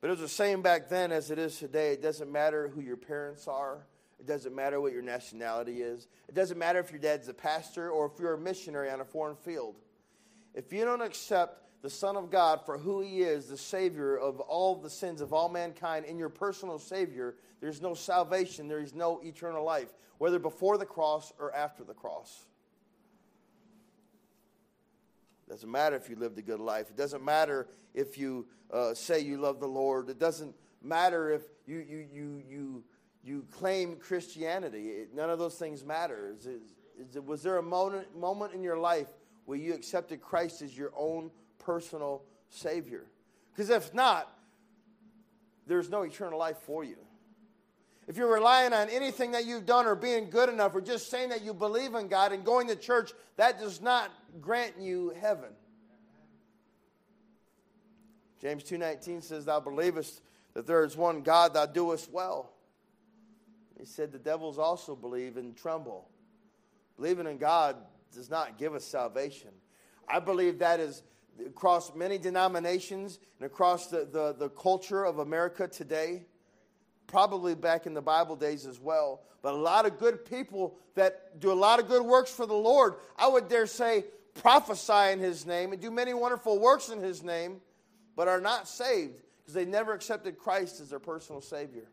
But 0.00 0.08
it 0.08 0.10
was 0.10 0.20
the 0.20 0.28
same 0.28 0.62
back 0.62 0.88
then 0.88 1.12
as 1.12 1.30
it 1.30 1.38
is 1.38 1.56
today. 1.56 1.92
It 1.92 2.02
doesn't 2.02 2.30
matter 2.30 2.68
who 2.68 2.80
your 2.80 2.96
parents 2.96 3.46
are. 3.46 3.86
It 4.18 4.26
doesn't 4.26 4.54
matter 4.54 4.80
what 4.80 4.92
your 4.92 5.02
nationality 5.02 5.82
is. 5.82 6.08
It 6.28 6.34
doesn't 6.34 6.58
matter 6.58 6.78
if 6.78 6.90
your 6.90 7.00
dad's 7.00 7.28
a 7.28 7.34
pastor 7.34 7.90
or 7.90 8.06
if 8.06 8.18
you're 8.18 8.34
a 8.34 8.38
missionary 8.38 8.90
on 8.90 9.00
a 9.00 9.04
foreign 9.04 9.36
field. 9.36 9.76
If 10.54 10.72
you 10.72 10.84
don't 10.84 11.02
accept 11.02 11.62
the 11.82 11.90
Son 11.90 12.16
of 12.16 12.30
God 12.30 12.64
for 12.64 12.78
who 12.78 13.02
He 13.02 13.20
is, 13.20 13.46
the 13.46 13.58
Savior 13.58 14.16
of 14.16 14.40
all 14.40 14.74
the 14.74 14.90
sins 14.90 15.20
of 15.20 15.32
all 15.32 15.48
mankind, 15.48 16.06
in 16.06 16.18
your 16.18 16.30
personal 16.30 16.78
Savior, 16.78 17.36
there's 17.60 17.82
no 17.82 17.94
salvation, 17.94 18.68
there 18.68 18.80
is 18.80 18.94
no 18.94 19.20
eternal 19.22 19.64
life, 19.64 19.92
whether 20.18 20.38
before 20.38 20.78
the 20.78 20.86
cross 20.86 21.32
or 21.38 21.54
after 21.54 21.84
the 21.84 21.94
cross. 21.94 22.46
It 25.46 25.50
doesn't 25.50 25.70
matter 25.70 25.94
if 25.94 26.08
you 26.08 26.16
lived 26.16 26.38
a 26.38 26.42
good 26.42 26.58
life. 26.58 26.90
It 26.90 26.96
doesn't 26.96 27.24
matter 27.24 27.68
if 27.94 28.18
you 28.18 28.46
uh, 28.72 28.94
say 28.94 29.20
you 29.20 29.36
love 29.36 29.60
the 29.60 29.68
Lord. 29.68 30.10
It 30.10 30.18
doesn't 30.18 30.54
matter 30.82 31.30
if 31.30 31.42
you, 31.66 31.78
you, 31.78 32.06
you, 32.12 32.42
you 32.48 32.84
you 33.26 33.44
claim 33.50 33.96
Christianity. 33.96 35.06
None 35.14 35.30
of 35.30 35.38
those 35.38 35.56
things 35.56 35.84
matter. 35.84 36.32
Is, 36.38 36.46
is, 36.46 37.20
was 37.20 37.42
there 37.42 37.58
a 37.58 37.62
moment, 37.62 38.16
moment 38.16 38.54
in 38.54 38.62
your 38.62 38.78
life 38.78 39.08
where 39.46 39.58
you 39.58 39.74
accepted 39.74 40.20
Christ 40.20 40.62
as 40.62 40.76
your 40.76 40.92
own 40.96 41.30
personal 41.58 42.22
Savior? 42.50 43.04
Because 43.52 43.68
if 43.68 43.92
not, 43.92 44.32
there's 45.66 45.90
no 45.90 46.02
eternal 46.02 46.38
life 46.38 46.58
for 46.58 46.84
you. 46.84 46.96
If 48.06 48.16
you're 48.16 48.32
relying 48.32 48.72
on 48.72 48.88
anything 48.88 49.32
that 49.32 49.44
you've 49.44 49.66
done 49.66 49.86
or 49.86 49.96
being 49.96 50.30
good 50.30 50.48
enough 50.48 50.76
or 50.76 50.80
just 50.80 51.10
saying 51.10 51.30
that 51.30 51.42
you 51.42 51.52
believe 51.52 51.96
in 51.96 52.06
God 52.06 52.30
and 52.30 52.44
going 52.44 52.68
to 52.68 52.76
church, 52.76 53.12
that 53.36 53.58
does 53.58 53.80
not 53.80 54.12
grant 54.40 54.74
you 54.78 55.12
heaven. 55.20 55.50
James 58.40 58.62
2:19 58.62 59.22
says 59.22 59.46
thou 59.46 59.58
believest 59.58 60.20
that 60.54 60.66
there 60.66 60.84
is 60.84 60.96
one 60.96 61.22
God 61.22 61.54
thou 61.54 61.66
doest 61.66 62.12
well. 62.12 62.52
He 63.78 63.84
said 63.84 64.12
the 64.12 64.18
devils 64.18 64.58
also 64.58 64.96
believe 64.96 65.36
and 65.36 65.56
tremble. 65.56 66.08
Believing 66.96 67.26
in 67.26 67.38
God 67.38 67.76
does 68.14 68.30
not 68.30 68.58
give 68.58 68.74
us 68.74 68.84
salvation. 68.84 69.50
I 70.08 70.20
believe 70.20 70.58
that 70.60 70.80
is 70.80 71.02
across 71.44 71.94
many 71.94 72.16
denominations 72.16 73.18
and 73.38 73.46
across 73.46 73.88
the, 73.88 74.08
the, 74.10 74.34
the 74.38 74.48
culture 74.50 75.04
of 75.04 75.18
America 75.18 75.68
today, 75.68 76.24
probably 77.06 77.54
back 77.54 77.86
in 77.86 77.92
the 77.92 78.00
Bible 78.02 78.36
days 78.36 78.64
as 78.66 78.80
well. 78.80 79.22
But 79.42 79.54
a 79.54 79.58
lot 79.58 79.84
of 79.84 79.98
good 79.98 80.24
people 80.24 80.78
that 80.94 81.38
do 81.38 81.52
a 81.52 81.54
lot 81.54 81.78
of 81.78 81.88
good 81.88 82.02
works 82.02 82.30
for 82.30 82.46
the 82.46 82.54
Lord, 82.54 82.94
I 83.18 83.28
would 83.28 83.48
dare 83.48 83.66
say, 83.66 84.04
prophesy 84.34 85.12
in 85.12 85.18
His 85.18 85.46
name 85.46 85.72
and 85.72 85.80
do 85.80 85.90
many 85.90 86.14
wonderful 86.14 86.58
works 86.58 86.88
in 86.88 87.00
His 87.00 87.22
name, 87.22 87.60
but 88.16 88.28
are 88.28 88.40
not 88.40 88.66
saved 88.66 89.22
because 89.38 89.54
they 89.54 89.64
never 89.64 89.92
accepted 89.92 90.38
Christ 90.38 90.80
as 90.80 90.90
their 90.90 90.98
personal 90.98 91.40
Savior. 91.40 91.84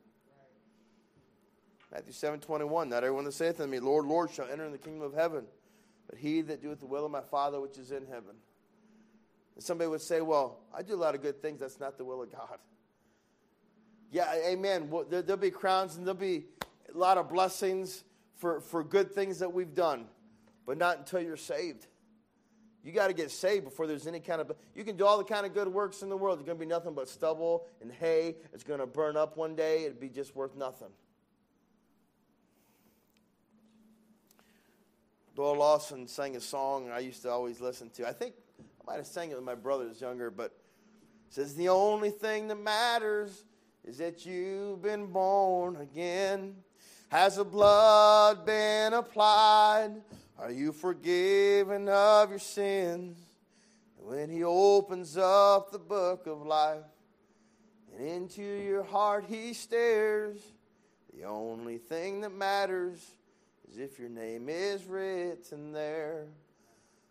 Matthew 1.94 2.14
7 2.14 2.40
21. 2.40 2.90
Not 2.90 3.04
everyone 3.04 3.26
that 3.26 3.34
saith 3.34 3.60
unto 3.60 3.72
me, 3.72 3.80
Lord, 3.80 4.06
Lord, 4.06 4.32
shall 4.32 4.50
enter 4.50 4.66
in 4.66 4.72
the 4.72 4.80
kingdom 4.80 5.04
of 5.04 5.14
heaven, 5.14 5.46
but 6.10 6.18
he 6.18 6.42
that 6.42 6.62
doeth 6.62 6.80
the 6.80 6.88
will 6.88 7.06
of 7.06 7.12
my 7.12 7.22
Father 7.22 7.62
which 7.62 7.78
is 7.78 7.92
in 7.92 8.08
heaven. 8.08 8.36
And 9.56 9.64
somebody 9.64 9.88
would 9.88 10.02
say, 10.02 10.22
Well, 10.22 10.60
I 10.76 10.82
do 10.82 10.96
a 10.96 10.98
lot 10.98 11.14
of 11.14 11.22
good 11.22 11.40
things. 11.42 11.60
That's 11.60 11.80
not 11.80 11.98
the 11.98 12.04
will 12.04 12.24
of 12.24 12.32
God. 12.32 12.58
Yeah, 14.12 14.34
amen. 14.34 14.90
Well, 14.90 15.06
there, 15.08 15.22
will 15.22 15.38
be 15.38 15.52
crowns 15.52 15.96
and 15.96 16.06
there'll 16.06 16.20
be 16.20 16.46
a 16.94 16.98
lot 16.98 17.18
of 17.18 17.30
blessings 17.30 18.04
for, 18.38 18.62
for 18.62 18.84
good 18.84 19.12
things 19.14 19.40
that 19.40 19.52
we've 19.52 19.74
done, 19.74 20.06
but 20.66 20.78
not 20.78 21.00
until 21.00 21.22
you're 21.22 21.38
saved. 21.38 21.88
You 22.84 22.92
got 22.92 23.08
to 23.08 23.14
get 23.14 23.32
saved 23.32 23.64
before 23.64 23.88
there's 23.88 24.08
any 24.08 24.20
kind 24.20 24.42
of. 24.42 24.52
You 24.76 24.84
can 24.84 24.98
do 24.98 25.06
all 25.06 25.18
the 25.18 25.24
kind 25.24 25.46
of 25.46 25.54
good 25.54 25.68
works 25.68 26.02
in 26.02 26.10
the 26.10 26.18
world. 26.18 26.40
It's 26.40 26.46
going 26.46 26.58
to 26.58 26.60
be 26.60 26.70
nothing 26.70 26.94
but 26.94 27.08
stubble 27.08 27.66
and 27.82 27.92
hay. 27.92 28.36
It's 28.52 28.64
going 28.64 28.80
to 28.80 28.88
burn 28.88 29.16
up 29.16 29.38
one 29.38 29.56
day. 29.56 29.84
It'd 29.86 30.00
be 30.00 30.10
just 30.10 30.36
worth 30.36 30.56
nothing. 30.56 30.90
Doyle 35.36 35.58
Lawson 35.58 36.08
sang 36.08 36.36
a 36.36 36.40
song 36.40 36.92
I 36.92 37.00
used 37.00 37.24
to 37.24 37.32
always 37.32 37.60
listen 37.60 37.90
to. 37.92 38.08
I 38.08 38.14
think 38.14 38.36
I 38.60 38.92
might 38.92 38.98
have 38.98 39.08
sang 39.08 39.32
it 39.32 39.36
when 39.36 39.44
my 39.44 39.56
brother 39.56 39.88
was 39.88 40.00
younger, 40.00 40.30
but 40.30 40.56
says, 41.30 41.56
The 41.56 41.70
only 41.70 42.12
thing 42.12 42.48
that 42.50 42.60
matters 42.60 43.44
is 43.84 43.98
that 43.98 44.28
you've 44.28 44.84
been 44.84 45.08
born 45.08 45.78
again. 45.78 46.58
Has 47.10 47.38
the 47.38 47.44
blood 47.44 48.46
been 48.46 48.94
applied? 48.94 50.02
Are 50.38 50.52
you 50.52 50.72
forgiven 50.72 51.90
of 51.90 52.30
your 52.30 52.40
sins? 52.40 53.18
When 53.98 54.30
He 54.30 54.44
opens 54.44 55.18
up 55.18 55.72
the 55.72 55.80
book 55.80 56.28
of 56.28 56.46
life 56.46 56.84
and 57.98 58.08
into 58.08 58.44
your 58.44 58.84
heart 58.84 59.26
He 59.28 59.54
stares, 59.54 60.38
the 61.12 61.24
only 61.24 61.80
thing 61.80 62.22
that 62.22 62.34
matters 62.34 63.00
is 63.70 63.78
if 63.78 64.00
your 64.00 64.10
name 64.10 64.50
is 64.50 64.86
written 64.86 65.72
there. 65.72 66.28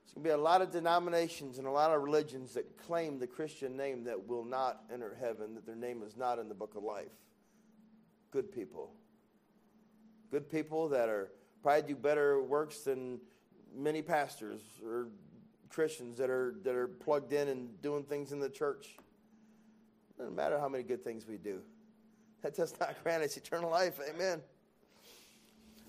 There's 0.05 0.15
going 0.15 0.25
to 0.25 0.29
be 0.29 0.31
a 0.31 0.37
lot 0.37 0.61
of 0.61 0.71
denominations 0.71 1.59
and 1.59 1.67
a 1.67 1.71
lot 1.71 1.91
of 1.91 2.03
religions 2.03 2.55
that 2.55 2.77
claim 2.87 3.19
the 3.19 3.27
Christian 3.27 3.77
name 3.77 4.05
that 4.05 4.29
will 4.29 4.45
not 4.45 4.83
enter 4.93 5.17
heaven, 5.21 5.55
that 5.55 5.65
their 5.65 5.77
name 5.77 6.03
is 6.03 6.17
not 6.17 6.39
in 6.39 6.49
the 6.49 6.55
book 6.55 6.75
of 6.77 6.83
life. 6.83 7.13
Good 8.31 8.53
people. 8.53 8.93
Good 10.31 10.51
people 10.51 10.89
that 10.89 11.09
are 11.09 11.31
probably 11.63 11.83
do 11.83 11.97
better 11.97 12.43
works 12.43 12.81
than 12.81 13.21
many 13.75 14.03
pastors 14.03 14.61
or 14.85 15.09
Christians 15.69 16.19
that 16.19 16.31
are 16.31 16.55
that 16.65 16.75
are 16.75 16.89
plugged 16.89 17.33
in 17.33 17.49
and 17.49 17.81
doing 17.83 18.05
things 18.05 18.33
in 18.33 18.41
the 18.41 18.51
church. 18.51 18.97
It 20.11 20.19
Doesn't 20.19 20.37
matter 20.37 20.59
how 20.59 20.69
many 20.69 20.85
good 20.85 21.03
things 21.03 21.27
we 21.27 21.39
do. 21.39 21.61
That 22.43 22.55
does 22.55 22.75
not 22.79 22.97
grant 23.03 23.23
us 23.23 23.37
eternal 23.37 23.71
life. 23.71 23.99
Amen. 24.15 24.41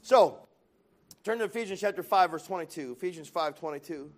So, 0.01 0.47
turn 1.23 1.39
to 1.39 1.45
Ephesians 1.45 1.79
chapter 1.79 2.03
5, 2.03 2.31
verse 2.31 2.45
22. 2.45 2.93
Ephesians 2.93 3.29
5, 3.29 3.57
22. 3.57 4.11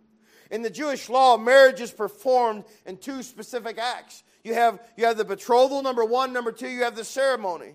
In 0.52 0.62
the 0.62 0.70
Jewish 0.70 1.10
law, 1.10 1.38
marriage 1.38 1.82
is 1.82 1.92
performed 1.92 2.66
in 2.86 2.98
two 2.98 3.24
specific 3.24 3.78
acts. 3.78 4.24
You 4.44 4.54
have, 4.54 4.80
you 4.98 5.06
have 5.06 5.18
the 5.18 5.26
betrothal, 5.26 5.82
number 5.82 6.06
one. 6.06 6.34
Number 6.34 6.52
two, 6.52 6.68
you 6.68 6.84
have 6.84 6.96
the 6.96 7.04
ceremony. 7.04 7.74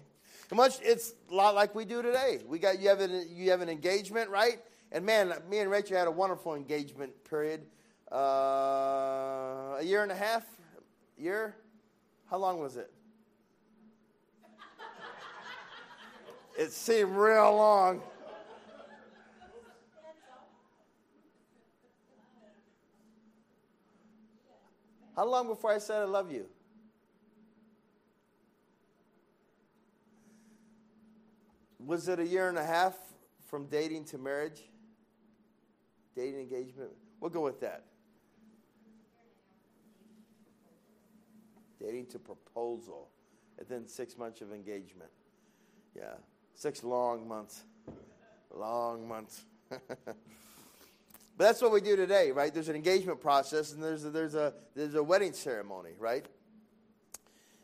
And 0.51 0.57
much, 0.57 0.79
it's 0.83 1.15
a 1.31 1.35
lot 1.35 1.55
like 1.55 1.75
we 1.75 1.85
do 1.85 2.03
today. 2.03 2.41
We 2.47 2.59
got, 2.59 2.81
you, 2.81 2.89
have 2.89 3.01
an, 3.01 3.27
you 3.31 3.51
have 3.51 3.61
an 3.61 3.69
engagement, 3.69 4.31
right? 4.31 4.59
And 4.93 5.07
man, 5.07 5.33
me 5.49 5.59
and 5.59 5.71
Rachel 5.71 5.97
had 5.97 6.09
a 6.09 6.13
wonderful 6.13 6.55
engagement 6.55 7.13
period. 7.25 7.67
Uh, 8.11 9.77
a 9.79 9.83
year 9.83 10.03
and 10.03 10.11
a 10.11 10.17
half? 10.17 10.45
Year? 11.17 11.55
How 12.29 12.39
long 12.39 12.61
was 12.61 12.77
it? 12.77 12.91
It 16.59 16.73
seemed 16.73 17.13
real 17.13 17.57
long. 17.57 18.03
How 25.21 25.27
long 25.27 25.49
before 25.49 25.71
I 25.71 25.77
said 25.77 26.01
I 26.01 26.07
love 26.07 26.33
you? 26.33 26.47
Was 31.79 32.09
it 32.09 32.19
a 32.19 32.27
year 32.27 32.49
and 32.49 32.57
a 32.57 32.65
half 32.65 32.97
from 33.47 33.67
dating 33.67 34.07
to 34.07 34.17
marriage? 34.17 34.63
Dating 36.17 36.41
engagement? 36.41 36.93
We'll 37.21 37.29
go 37.29 37.43
with 37.43 37.61
that. 37.61 37.85
Dating 41.79 42.07
to 42.07 42.19
proposal, 42.19 43.11
and 43.59 43.69
then 43.69 43.87
six 43.87 44.17
months 44.17 44.41
of 44.41 44.55
engagement. 44.55 45.11
Yeah, 45.95 46.15
six 46.55 46.83
long 46.83 47.29
months. 47.29 47.65
Long 48.57 49.07
months. 49.07 49.45
but 51.37 51.45
that's 51.45 51.63
what 51.63 51.73
we 51.73 51.81
do 51.81 51.97
today, 51.97 52.33
right? 52.33 52.53
There's 52.53 52.69
an 52.69 52.77
engagement 52.77 53.21
process 53.21 53.73
and 53.73 53.83
there's 53.83 54.05
a, 54.05 54.11
there's 54.11 54.35
a, 54.35 54.53
there's 54.75 54.95
a 54.95 55.03
wedding 55.03 55.33
ceremony, 55.33 55.93
right? 55.99 56.27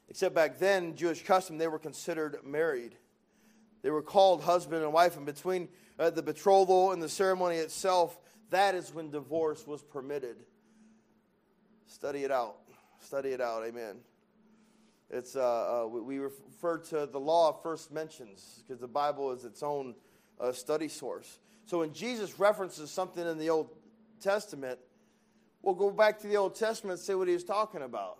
Except 0.08 0.34
back 0.34 0.58
then, 0.58 0.94
Jewish 0.94 1.24
custom, 1.24 1.58
they 1.58 1.68
were 1.68 1.78
considered 1.78 2.38
married. 2.44 2.96
They 3.82 3.90
were 3.90 4.02
called 4.02 4.42
husband 4.42 4.82
and 4.82 4.92
wife, 4.92 5.16
and 5.16 5.26
between 5.26 5.68
uh, 5.98 6.10
the 6.10 6.22
betrothal 6.22 6.92
and 6.92 7.02
the 7.02 7.08
ceremony 7.08 7.56
itself, 7.56 8.18
that 8.50 8.74
is 8.74 8.94
when 8.94 9.10
divorce 9.10 9.66
was 9.66 9.82
permitted. 9.82 10.36
Study 11.86 12.24
it 12.24 12.30
out. 12.30 12.56
Study 13.00 13.30
it 13.30 13.40
out. 13.40 13.64
Amen. 13.64 13.96
It's 15.10 15.36
uh, 15.36 15.84
uh, 15.84 15.86
we 15.86 16.18
refer 16.18 16.78
to 16.78 17.06
the 17.06 17.20
law 17.20 17.50
of 17.50 17.62
first 17.62 17.92
mentions 17.92 18.64
because 18.66 18.80
the 18.80 18.88
Bible 18.88 19.30
is 19.32 19.44
its 19.44 19.62
own 19.62 19.94
uh, 20.40 20.50
study 20.52 20.88
source. 20.88 21.38
So 21.66 21.80
when 21.80 21.92
Jesus 21.92 22.38
references 22.38 22.90
something 22.90 23.26
in 23.26 23.38
the 23.38 23.50
Old 23.50 23.70
Testament, 24.20 24.78
we'll 25.62 25.74
go 25.74 25.90
back 25.90 26.18
to 26.20 26.28
the 26.28 26.36
Old 26.36 26.54
Testament 26.54 26.98
and 26.98 27.06
see 27.06 27.14
what 27.14 27.26
he 27.26 27.34
was 27.34 27.44
talking 27.44 27.82
about, 27.82 28.18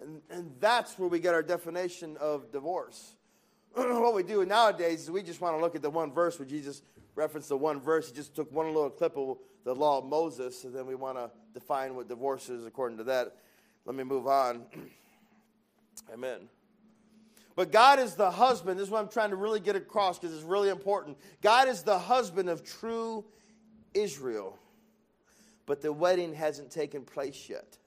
and 0.00 0.22
and 0.30 0.52
that's 0.58 0.98
where 0.98 1.08
we 1.08 1.20
get 1.20 1.34
our 1.34 1.42
definition 1.42 2.16
of 2.16 2.50
divorce. 2.50 3.14
what 3.74 4.14
we 4.14 4.22
do 4.22 4.44
nowadays 4.44 5.02
is 5.02 5.10
we 5.10 5.22
just 5.22 5.40
want 5.40 5.56
to 5.56 5.60
look 5.60 5.74
at 5.74 5.82
the 5.82 5.90
one 5.90 6.12
verse 6.12 6.38
where 6.38 6.48
Jesus 6.48 6.82
referenced 7.14 7.50
the 7.50 7.56
one 7.56 7.80
verse. 7.80 8.08
He 8.08 8.14
just 8.14 8.34
took 8.34 8.50
one 8.52 8.66
little 8.66 8.90
clip 8.90 9.16
of 9.16 9.38
the 9.64 9.74
law 9.74 9.98
of 9.98 10.06
Moses, 10.06 10.64
and 10.64 10.74
then 10.74 10.86
we 10.86 10.94
want 10.94 11.18
to 11.18 11.30
define 11.54 11.94
what 11.94 12.08
divorce 12.08 12.48
is 12.48 12.66
according 12.66 12.98
to 12.98 13.04
that. 13.04 13.36
Let 13.84 13.94
me 13.94 14.04
move 14.04 14.26
on. 14.26 14.62
Amen. 16.12 16.48
But 17.54 17.70
God 17.70 17.98
is 17.98 18.14
the 18.14 18.30
husband. 18.30 18.78
This 18.78 18.86
is 18.86 18.90
what 18.90 19.00
I'm 19.00 19.08
trying 19.08 19.30
to 19.30 19.36
really 19.36 19.60
get 19.60 19.76
across 19.76 20.18
because 20.18 20.34
it's 20.34 20.44
really 20.44 20.70
important. 20.70 21.18
God 21.42 21.68
is 21.68 21.82
the 21.82 21.98
husband 21.98 22.48
of 22.48 22.64
true 22.64 23.24
Israel. 23.94 24.58
But 25.66 25.82
the 25.82 25.92
wedding 25.92 26.34
hasn't 26.34 26.70
taken 26.70 27.02
place 27.02 27.48
yet. 27.48 27.78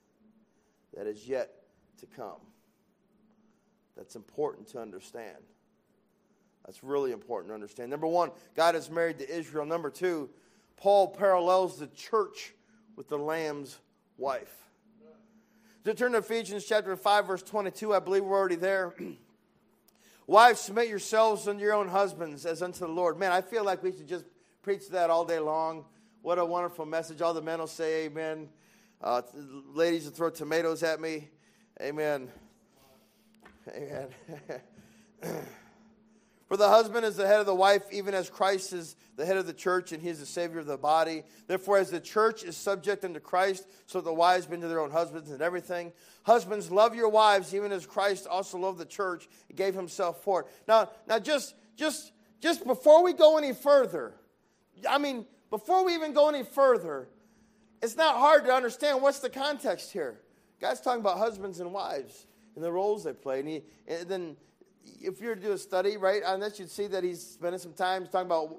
That 0.95 1.07
is 1.07 1.27
yet 1.27 1.51
to 1.99 2.05
come. 2.05 2.39
That's 3.97 4.15
important 4.15 4.67
to 4.69 4.79
understand. 4.79 5.37
That's 6.65 6.83
really 6.83 7.11
important 7.11 7.49
to 7.49 7.53
understand. 7.53 7.91
Number 7.91 8.07
one, 8.07 8.31
God 8.55 8.75
is 8.75 8.89
married 8.89 9.19
to 9.19 9.29
Israel. 9.29 9.65
Number 9.65 9.89
two, 9.89 10.29
Paul 10.77 11.07
parallels 11.09 11.77
the 11.77 11.87
church 11.87 12.53
with 12.95 13.07
the 13.07 13.17
Lamb's 13.17 13.77
wife. 14.17 14.53
To 15.83 15.93
turn 15.93 16.13
to 16.13 16.17
Ephesians 16.19 16.65
chapter 16.65 16.95
5, 16.95 17.27
verse 17.27 17.43
22, 17.43 17.93
I 17.93 17.99
believe 17.99 18.23
we're 18.23 18.37
already 18.37 18.55
there. 18.55 18.95
Wives, 20.27 20.59
submit 20.59 20.87
yourselves 20.87 21.47
unto 21.47 21.61
your 21.61 21.73
own 21.73 21.87
husbands 21.87 22.47
as 22.47 22.63
unto 22.63 22.79
the 22.79 22.87
Lord. 22.87 23.19
Man, 23.19 23.31
I 23.31 23.41
feel 23.41 23.63
like 23.63 23.83
we 23.83 23.91
should 23.91 24.07
just 24.07 24.25
preach 24.63 24.89
that 24.89 25.11
all 25.11 25.23
day 25.23 25.37
long. 25.37 25.85
What 26.23 26.39
a 26.39 26.45
wonderful 26.45 26.87
message. 26.87 27.21
All 27.21 27.35
the 27.35 27.41
men 27.41 27.59
will 27.59 27.67
say 27.67 28.05
amen. 28.05 28.49
Uh, 28.99 29.21
ladies 29.73 30.05
will 30.05 30.11
throw 30.11 30.31
tomatoes 30.31 30.81
at 30.81 30.99
me. 30.99 31.29
Amen. 31.79 32.29
Amen. 33.69 34.07
For 36.47 36.57
the 36.57 36.69
husband 36.69 37.05
is 37.05 37.15
the 37.15 37.25
head 37.25 37.39
of 37.39 37.47
the 37.47 37.55
wife, 37.55 37.83
even 37.91 38.13
as 38.13 38.29
Christ 38.29 38.71
is 38.71 38.95
the 39.15 39.25
head 39.25 39.37
of 39.37 39.47
the 39.47 39.53
church, 39.53 39.91
and 39.91 40.01
he 40.01 40.09
is 40.09 40.19
the 40.19 40.27
Savior 40.27 40.59
of 40.59 40.67
the 40.67 40.77
body. 40.77 41.23
Therefore, 41.47 41.79
as 41.79 41.89
the 41.89 41.99
church 41.99 42.43
is 42.43 42.55
subject 42.55 43.03
unto 43.03 43.19
Christ, 43.19 43.67
so 43.87 43.99
the 43.99 44.13
wives 44.13 44.45
be 44.45 44.57
to 44.57 44.67
their 44.67 44.79
own 44.79 44.91
husbands 44.91 45.31
and 45.31 45.41
everything. 45.41 45.91
Husbands, 46.23 46.69
love 46.69 46.93
your 46.93 47.09
wives, 47.09 47.55
even 47.55 47.71
as 47.71 47.87
Christ 47.87 48.27
also 48.27 48.59
loved 48.59 48.77
the 48.77 48.85
church 48.85 49.27
and 49.49 49.57
gave 49.57 49.73
himself 49.73 50.23
for 50.23 50.41
it. 50.41 50.47
Now, 50.67 50.91
now 51.07 51.17
just, 51.17 51.55
just, 51.75 52.11
just 52.41 52.65
before 52.67 53.03
we 53.03 53.13
go 53.13 53.37
any 53.37 53.53
further, 53.53 54.13
I 54.87 54.99
mean, 54.99 55.25
before 55.49 55.83
we 55.83 55.95
even 55.95 56.13
go 56.13 56.29
any 56.29 56.43
further, 56.43 57.07
it's 57.81 57.95
not 57.97 58.17
hard 58.17 58.45
to 58.45 58.53
understand 58.53 59.01
what's 59.01 59.19
the 59.19 59.29
context 59.31 59.91
here. 59.91 60.19
God's 60.61 60.81
talking 60.81 61.01
about 61.01 61.17
husbands 61.17 61.59
and 61.59 61.73
wives 61.73 62.27
and 62.55 62.63
the 62.63 62.71
roles 62.71 63.03
they 63.03 63.13
play. 63.13 63.39
And, 63.39 63.49
he, 63.49 63.63
and 63.87 64.07
then 64.07 64.37
if 65.01 65.21
you 65.21 65.29
were 65.29 65.35
to 65.35 65.41
do 65.41 65.51
a 65.51 65.57
study, 65.57 65.97
right, 65.97 66.23
on 66.23 66.39
this, 66.39 66.59
you'd 66.59 66.69
see 66.69 66.87
that 66.87 67.03
he's 67.03 67.21
spending 67.21 67.59
some 67.59 67.73
time 67.73 68.05
talking 68.05 68.27
about 68.27 68.55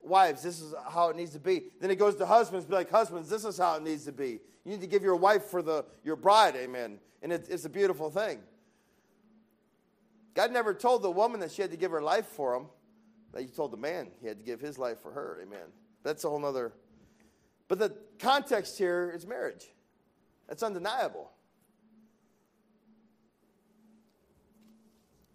wives, 0.00 0.42
this 0.42 0.60
is 0.60 0.74
how 0.88 1.10
it 1.10 1.16
needs 1.16 1.32
to 1.32 1.38
be. 1.38 1.64
Then 1.80 1.90
it 1.90 1.96
goes 1.96 2.16
to 2.16 2.26
husbands, 2.26 2.66
be 2.66 2.74
like, 2.74 2.90
husbands, 2.90 3.28
this 3.28 3.44
is 3.44 3.58
how 3.58 3.76
it 3.76 3.82
needs 3.82 4.04
to 4.04 4.12
be. 4.12 4.40
You 4.64 4.72
need 4.72 4.80
to 4.80 4.86
give 4.86 5.02
your 5.02 5.16
wife 5.16 5.44
for 5.44 5.62
the 5.62 5.84
your 6.04 6.16
bride, 6.16 6.54
amen. 6.56 6.98
And 7.22 7.32
it, 7.32 7.46
it's 7.48 7.64
a 7.64 7.70
beautiful 7.70 8.10
thing. 8.10 8.40
God 10.34 10.52
never 10.52 10.72
told 10.72 11.02
the 11.02 11.10
woman 11.10 11.40
that 11.40 11.50
she 11.50 11.62
had 11.62 11.70
to 11.70 11.76
give 11.76 11.90
her 11.90 12.02
life 12.02 12.26
for 12.26 12.54
him. 12.54 12.66
That 13.32 13.42
he 13.42 13.48
told 13.48 13.72
the 13.72 13.78
man 13.78 14.08
he 14.20 14.28
had 14.28 14.38
to 14.38 14.44
give 14.44 14.60
his 14.60 14.78
life 14.78 15.00
for 15.00 15.12
her, 15.12 15.38
amen. 15.42 15.66
That's 16.02 16.24
a 16.24 16.28
whole 16.28 16.38
nother. 16.38 16.72
But 17.66 17.78
the 17.78 17.94
context 18.18 18.78
here 18.78 19.12
is 19.14 19.26
marriage. 19.26 19.66
That's 20.48 20.62
undeniable. 20.62 21.30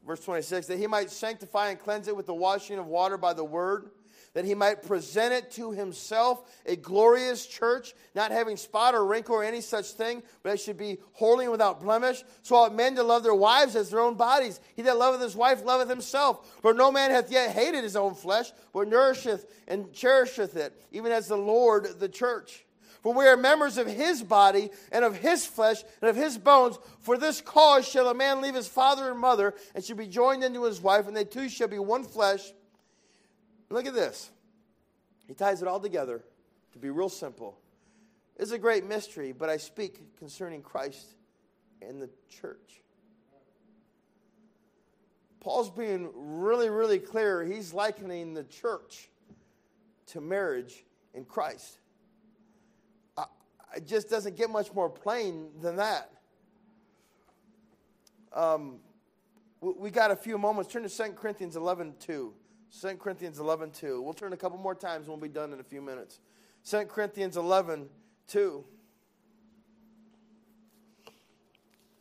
Verse 0.05 0.23
26, 0.23 0.67
that 0.67 0.77
he 0.77 0.87
might 0.87 1.09
sanctify 1.09 1.69
and 1.69 1.79
cleanse 1.79 2.07
it 2.07 2.15
with 2.15 2.25
the 2.25 2.33
washing 2.33 2.77
of 2.77 2.87
water 2.87 3.17
by 3.17 3.33
the 3.33 3.43
word, 3.43 3.91
that 4.33 4.45
he 4.45 4.55
might 4.55 4.81
present 4.81 5.31
it 5.33 5.51
to 5.51 5.71
himself 5.71 6.49
a 6.65 6.75
glorious 6.75 7.45
church, 7.45 7.93
not 8.15 8.31
having 8.31 8.57
spot 8.57 8.95
or 8.95 9.05
wrinkle 9.05 9.35
or 9.35 9.43
any 9.43 9.61
such 9.61 9.91
thing, 9.91 10.23
but 10.41 10.53
it 10.53 10.59
should 10.59 10.77
be 10.77 10.97
holy 11.13 11.45
and 11.45 11.51
without 11.51 11.79
blemish. 11.79 12.23
So 12.41 12.55
ought 12.55 12.73
men 12.73 12.95
to 12.95 13.03
love 13.03 13.21
their 13.21 13.35
wives 13.35 13.75
as 13.75 13.91
their 13.91 13.99
own 13.99 14.15
bodies. 14.15 14.59
He 14.75 14.81
that 14.83 14.97
loveth 14.97 15.21
his 15.21 15.35
wife 15.35 15.63
loveth 15.63 15.89
himself. 15.89 16.59
For 16.61 16.73
no 16.73 16.91
man 16.91 17.11
hath 17.11 17.31
yet 17.31 17.51
hated 17.51 17.83
his 17.83 17.95
own 17.95 18.15
flesh, 18.15 18.51
but 18.73 18.87
nourisheth 18.87 19.45
and 19.67 19.93
cherisheth 19.93 20.55
it, 20.55 20.81
even 20.91 21.11
as 21.11 21.27
the 21.27 21.37
Lord 21.37 21.99
the 21.99 22.09
church. 22.09 22.65
For 23.03 23.13
we 23.13 23.25
are 23.25 23.35
members 23.35 23.77
of 23.77 23.85
his 23.85 24.23
body 24.23 24.69
and 24.89 25.03
of 25.03 25.17
his 25.17 25.45
flesh 25.45 25.83
and 26.01 26.09
of 26.09 26.15
his 26.15 26.37
bones. 26.37 26.79
For 27.01 27.17
this 27.17 27.41
cause 27.41 27.85
shall 27.85 28.07
a 28.07 28.13
man 28.13 28.39
leave 28.39 28.55
his 28.55 28.69
father 28.69 29.11
and 29.11 29.19
mother 29.19 29.53
and 29.75 29.83
shall 29.83 29.97
be 29.97 30.07
joined 30.07 30.41
unto 30.41 30.63
his 30.63 30.79
wife, 30.79 31.05
and 31.05 31.15
they 31.15 31.25
two 31.25 31.49
shall 31.49 31.67
be 31.67 31.79
one 31.79 32.05
flesh. 32.05 32.53
Look 33.69 33.85
at 33.85 33.93
this. 33.93 34.31
He 35.27 35.33
ties 35.33 35.61
it 35.61 35.67
all 35.67 35.81
together 35.81 36.23
to 36.71 36.79
be 36.79 36.89
real 36.89 37.09
simple. 37.09 37.59
It's 38.37 38.51
a 38.51 38.57
great 38.57 38.85
mystery, 38.85 39.33
but 39.33 39.49
I 39.49 39.57
speak 39.57 40.17
concerning 40.17 40.61
Christ 40.61 41.15
and 41.81 42.01
the 42.01 42.09
church. 42.29 42.81
Paul's 45.41 45.69
being 45.69 46.09
really, 46.15 46.69
really 46.69 46.99
clear. 46.99 47.43
He's 47.43 47.73
likening 47.73 48.33
the 48.33 48.45
church 48.45 49.09
to 50.07 50.21
marriage 50.21 50.85
in 51.13 51.25
Christ 51.25 51.79
it 53.75 53.87
just 53.87 54.09
doesn't 54.09 54.35
get 54.35 54.49
much 54.49 54.73
more 54.73 54.89
plain 54.89 55.49
than 55.61 55.77
that. 55.77 56.09
Um, 58.33 58.79
we 59.61 59.89
got 59.89 60.11
a 60.11 60.15
few 60.15 60.37
moments. 60.37 60.71
Turn 60.71 60.83
to 60.83 60.89
2 60.89 61.13
Corinthians 61.13 61.55
11 61.55 61.95
2. 61.99 62.33
2 62.81 62.95
Corinthians 62.97 63.39
11 63.39 63.71
2. 63.71 64.01
We'll 64.01 64.13
turn 64.13 64.33
a 64.33 64.37
couple 64.37 64.57
more 64.57 64.75
times 64.75 65.07
we'll 65.07 65.17
be 65.17 65.29
done 65.29 65.53
in 65.53 65.59
a 65.59 65.63
few 65.63 65.81
minutes. 65.81 66.19
2 66.69 66.85
Corinthians 66.85 67.37
11 67.37 67.87
2. 68.27 68.63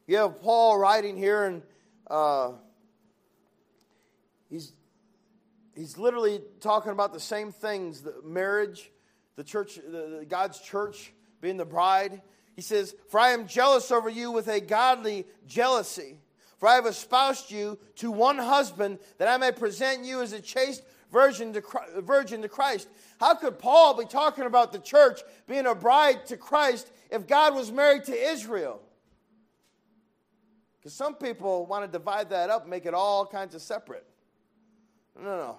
You 0.06 0.16
have 0.16 0.40
Paul 0.40 0.78
writing 0.78 1.16
here, 1.16 1.44
and 1.44 1.62
uh, 2.08 2.52
he's, 4.50 4.72
he's 5.76 5.96
literally 5.96 6.40
talking 6.60 6.92
about 6.92 7.12
the 7.12 7.20
same 7.20 7.52
things 7.52 8.02
the 8.02 8.14
marriage, 8.24 8.90
the 9.36 9.44
church, 9.44 9.76
the, 9.76 10.18
the 10.18 10.26
God's 10.28 10.58
church 10.58 11.12
being 11.42 11.58
the 11.58 11.66
bride. 11.66 12.22
He 12.56 12.62
says, 12.62 12.94
For 13.10 13.20
I 13.20 13.32
am 13.32 13.46
jealous 13.46 13.90
over 13.90 14.08
you 14.08 14.30
with 14.30 14.48
a 14.48 14.60
godly 14.60 15.26
jealousy. 15.46 16.16
For 16.56 16.68
I 16.68 16.76
have 16.76 16.86
espoused 16.86 17.50
you 17.50 17.78
to 17.96 18.10
one 18.10 18.38
husband, 18.38 19.00
that 19.18 19.28
I 19.28 19.36
may 19.36 19.52
present 19.52 20.06
you 20.06 20.22
as 20.22 20.32
a 20.32 20.40
chaste 20.40 20.82
virgin 21.10 21.52
to, 21.52 21.62
virgin 21.98 22.40
to 22.42 22.48
Christ. 22.48 22.88
How 23.18 23.34
could 23.34 23.58
Paul 23.58 23.98
be 23.98 24.04
talking 24.04 24.44
about 24.44 24.72
the 24.72 24.78
church 24.78 25.20
being 25.46 25.66
a 25.66 25.74
bride 25.74 26.24
to 26.26 26.36
Christ 26.36 26.90
if 27.10 27.26
God 27.26 27.54
was 27.54 27.70
married 27.70 28.04
to 28.04 28.14
Israel? 28.14 28.80
Because 30.78 30.94
some 30.94 31.14
people 31.14 31.66
want 31.66 31.84
to 31.84 31.90
divide 31.90 32.30
that 32.30 32.48
up, 32.48 32.68
make 32.68 32.86
it 32.86 32.94
all 32.94 33.26
kinds 33.26 33.54
of 33.54 33.62
separate. 33.62 34.06
No, 35.16 35.24
no, 35.24 35.36
no. 35.36 35.56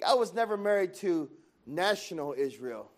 God 0.00 0.18
was 0.18 0.34
never 0.34 0.56
married 0.56 0.94
to 0.94 1.30
national 1.66 2.34
Israel. 2.36 2.90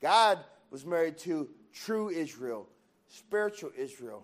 God 0.00 0.38
was 0.70 0.86
married 0.86 1.18
to 1.18 1.48
true 1.72 2.10
Israel, 2.10 2.68
spiritual 3.08 3.70
Israel. 3.76 4.22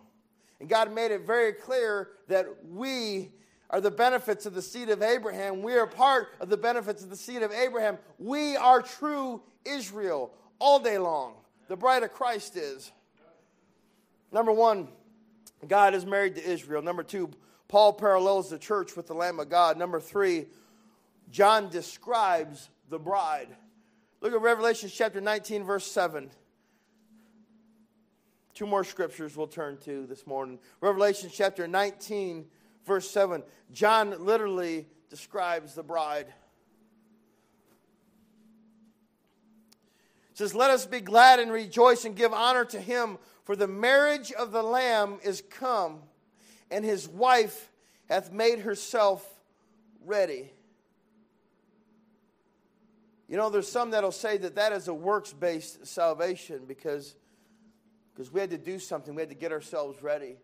And 0.60 0.68
God 0.68 0.92
made 0.92 1.10
it 1.10 1.26
very 1.26 1.52
clear 1.52 2.10
that 2.28 2.46
we 2.68 3.30
are 3.70 3.80
the 3.80 3.90
benefits 3.90 4.46
of 4.46 4.54
the 4.54 4.62
seed 4.62 4.88
of 4.88 5.02
Abraham. 5.02 5.62
We 5.62 5.74
are 5.74 5.86
part 5.86 6.28
of 6.40 6.48
the 6.48 6.56
benefits 6.56 7.02
of 7.02 7.10
the 7.10 7.16
seed 7.16 7.42
of 7.42 7.52
Abraham. 7.52 7.98
We 8.18 8.56
are 8.56 8.80
true 8.80 9.42
Israel 9.64 10.32
all 10.58 10.78
day 10.78 10.98
long. 10.98 11.34
The 11.68 11.76
bride 11.76 12.02
of 12.04 12.12
Christ 12.12 12.56
is. 12.56 12.92
Number 14.32 14.52
one, 14.52 14.88
God 15.66 15.94
is 15.94 16.06
married 16.06 16.36
to 16.36 16.44
Israel. 16.44 16.82
Number 16.82 17.02
two, 17.02 17.30
Paul 17.68 17.92
parallels 17.94 18.50
the 18.50 18.58
church 18.58 18.96
with 18.96 19.06
the 19.06 19.14
Lamb 19.14 19.40
of 19.40 19.48
God. 19.48 19.76
Number 19.76 20.00
three, 20.00 20.46
John 21.30 21.68
describes 21.68 22.70
the 22.88 22.98
bride. 22.98 23.48
Look 24.20 24.32
at 24.32 24.40
Revelation 24.40 24.90
chapter 24.92 25.20
19, 25.20 25.64
verse 25.64 25.86
7. 25.86 26.30
Two 28.56 28.66
more 28.66 28.84
scriptures 28.84 29.36
we'll 29.36 29.46
turn 29.48 29.76
to 29.84 30.06
this 30.06 30.26
morning. 30.26 30.58
Revelation 30.80 31.28
chapter 31.30 31.68
19, 31.68 32.46
verse 32.86 33.10
7. 33.10 33.42
John 33.70 34.24
literally 34.24 34.86
describes 35.10 35.74
the 35.74 35.82
bride. 35.82 36.28
It 40.30 40.38
says, 40.38 40.54
Let 40.54 40.70
us 40.70 40.86
be 40.86 41.00
glad 41.02 41.38
and 41.38 41.52
rejoice 41.52 42.06
and 42.06 42.16
give 42.16 42.32
honor 42.32 42.64
to 42.64 42.80
him, 42.80 43.18
for 43.44 43.56
the 43.56 43.68
marriage 43.68 44.32
of 44.32 44.52
the 44.52 44.62
Lamb 44.62 45.18
is 45.22 45.42
come, 45.50 45.98
and 46.70 46.82
his 46.82 47.06
wife 47.06 47.70
hath 48.08 48.32
made 48.32 48.60
herself 48.60 49.22
ready. 50.02 50.50
You 53.28 53.36
know, 53.36 53.50
there's 53.50 53.70
some 53.70 53.90
that'll 53.90 54.12
say 54.12 54.38
that 54.38 54.54
that 54.54 54.72
is 54.72 54.88
a 54.88 54.94
works 54.94 55.34
based 55.34 55.86
salvation 55.86 56.62
because 56.66 57.16
because 58.16 58.32
we 58.32 58.40
had 58.40 58.48
to 58.48 58.58
do 58.58 58.78
something. 58.78 59.14
We 59.14 59.20
had 59.20 59.28
to 59.28 59.36
get 59.36 59.52
ourselves 59.52 60.02
ready. 60.02 60.36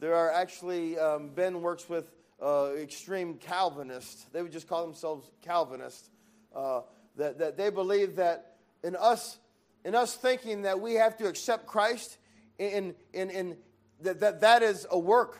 There 0.00 0.16
are 0.16 0.32
actually, 0.32 0.98
um, 0.98 1.28
Ben 1.28 1.62
works 1.62 1.88
with 1.88 2.10
uh, 2.42 2.72
extreme 2.76 3.34
Calvinists. 3.34 4.26
They 4.32 4.42
would 4.42 4.50
just 4.50 4.68
call 4.68 4.84
themselves 4.84 5.30
Calvinists. 5.40 6.10
Uh, 6.54 6.80
that, 7.16 7.38
that 7.38 7.56
they 7.56 7.70
believe 7.70 8.16
that 8.16 8.56
in 8.82 8.96
us, 8.96 9.38
in 9.84 9.94
us 9.94 10.16
thinking 10.16 10.62
that 10.62 10.80
we 10.80 10.94
have 10.94 11.16
to 11.18 11.28
accept 11.28 11.66
Christ, 11.66 12.18
in, 12.58 12.94
in, 13.12 13.30
in, 13.30 13.56
that, 14.00 14.20
that 14.20 14.40
that 14.40 14.62
is 14.64 14.86
a 14.90 14.98
work. 14.98 15.38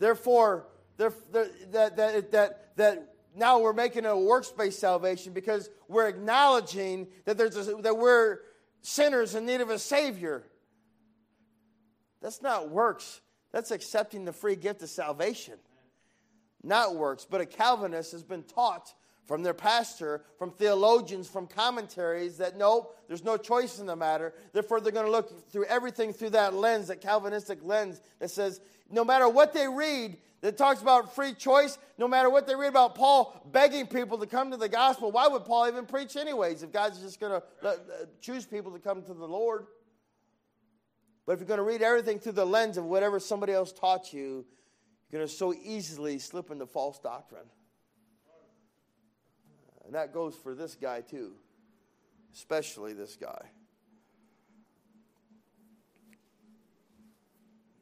Therefore, 0.00 0.66
there, 0.96 1.12
that, 1.32 1.96
that, 1.96 2.32
that, 2.32 2.76
that 2.76 3.14
now 3.36 3.60
we're 3.60 3.72
making 3.72 4.04
a 4.04 4.18
works-based 4.18 4.80
salvation 4.80 5.32
because 5.32 5.70
we're 5.86 6.08
acknowledging 6.08 7.06
that, 7.24 7.38
there's 7.38 7.56
a, 7.56 7.74
that 7.76 7.96
we're 7.96 8.40
sinners 8.82 9.34
in 9.36 9.46
need 9.46 9.60
of 9.60 9.70
a 9.70 9.78
Savior. 9.78 10.42
That's 12.24 12.40
not 12.40 12.70
works. 12.70 13.20
That's 13.52 13.70
accepting 13.70 14.24
the 14.24 14.32
free 14.32 14.56
gift 14.56 14.82
of 14.82 14.88
salvation. 14.88 15.58
Not 16.62 16.96
works. 16.96 17.26
But 17.30 17.42
a 17.42 17.46
Calvinist 17.46 18.12
has 18.12 18.22
been 18.22 18.44
taught 18.44 18.94
from 19.26 19.42
their 19.42 19.52
pastor, 19.52 20.22
from 20.38 20.50
theologians, 20.50 21.28
from 21.28 21.46
commentaries 21.46 22.38
that 22.38 22.56
nope, 22.56 22.96
there's 23.08 23.24
no 23.24 23.36
choice 23.36 23.78
in 23.78 23.84
the 23.84 23.94
matter. 23.94 24.32
Therefore, 24.54 24.80
they're 24.80 24.90
going 24.90 25.04
to 25.04 25.12
look 25.12 25.50
through 25.50 25.66
everything 25.66 26.14
through 26.14 26.30
that 26.30 26.54
lens, 26.54 26.88
that 26.88 27.02
Calvinistic 27.02 27.58
lens 27.62 28.00
that 28.20 28.30
says 28.30 28.58
no 28.90 29.04
matter 29.04 29.28
what 29.28 29.52
they 29.52 29.68
read, 29.68 30.16
that 30.40 30.56
talks 30.56 30.80
about 30.80 31.14
free 31.14 31.34
choice, 31.34 31.76
no 31.98 32.08
matter 32.08 32.30
what 32.30 32.46
they 32.46 32.54
read 32.54 32.68
about 32.68 32.94
Paul 32.94 33.38
begging 33.52 33.86
people 33.86 34.16
to 34.18 34.26
come 34.26 34.50
to 34.50 34.56
the 34.56 34.68
gospel, 34.70 35.12
why 35.12 35.28
would 35.28 35.44
Paul 35.44 35.68
even 35.68 35.84
preach 35.84 36.16
anyways 36.16 36.62
if 36.62 36.72
God's 36.72 37.00
just 37.00 37.20
going 37.20 37.38
to 37.62 37.68
uh, 37.68 37.74
choose 38.22 38.46
people 38.46 38.72
to 38.72 38.78
come 38.78 39.02
to 39.02 39.12
the 39.12 39.28
Lord? 39.28 39.66
But 41.26 41.32
if 41.32 41.40
you're 41.40 41.48
going 41.48 41.58
to 41.58 41.64
read 41.64 41.82
everything 41.82 42.18
through 42.18 42.32
the 42.32 42.44
lens 42.44 42.76
of 42.76 42.84
whatever 42.84 43.18
somebody 43.18 43.52
else 43.52 43.72
taught 43.72 44.12
you, 44.12 44.44
you're 45.10 45.20
going 45.20 45.26
to 45.26 45.32
so 45.32 45.54
easily 45.54 46.18
slip 46.18 46.50
into 46.50 46.66
false 46.66 46.98
doctrine. 46.98 47.46
And 49.84 49.94
that 49.94 50.12
goes 50.12 50.34
for 50.34 50.54
this 50.54 50.74
guy 50.74 51.00
too, 51.02 51.32
especially 52.34 52.94
this 52.94 53.16
guy. 53.16 53.50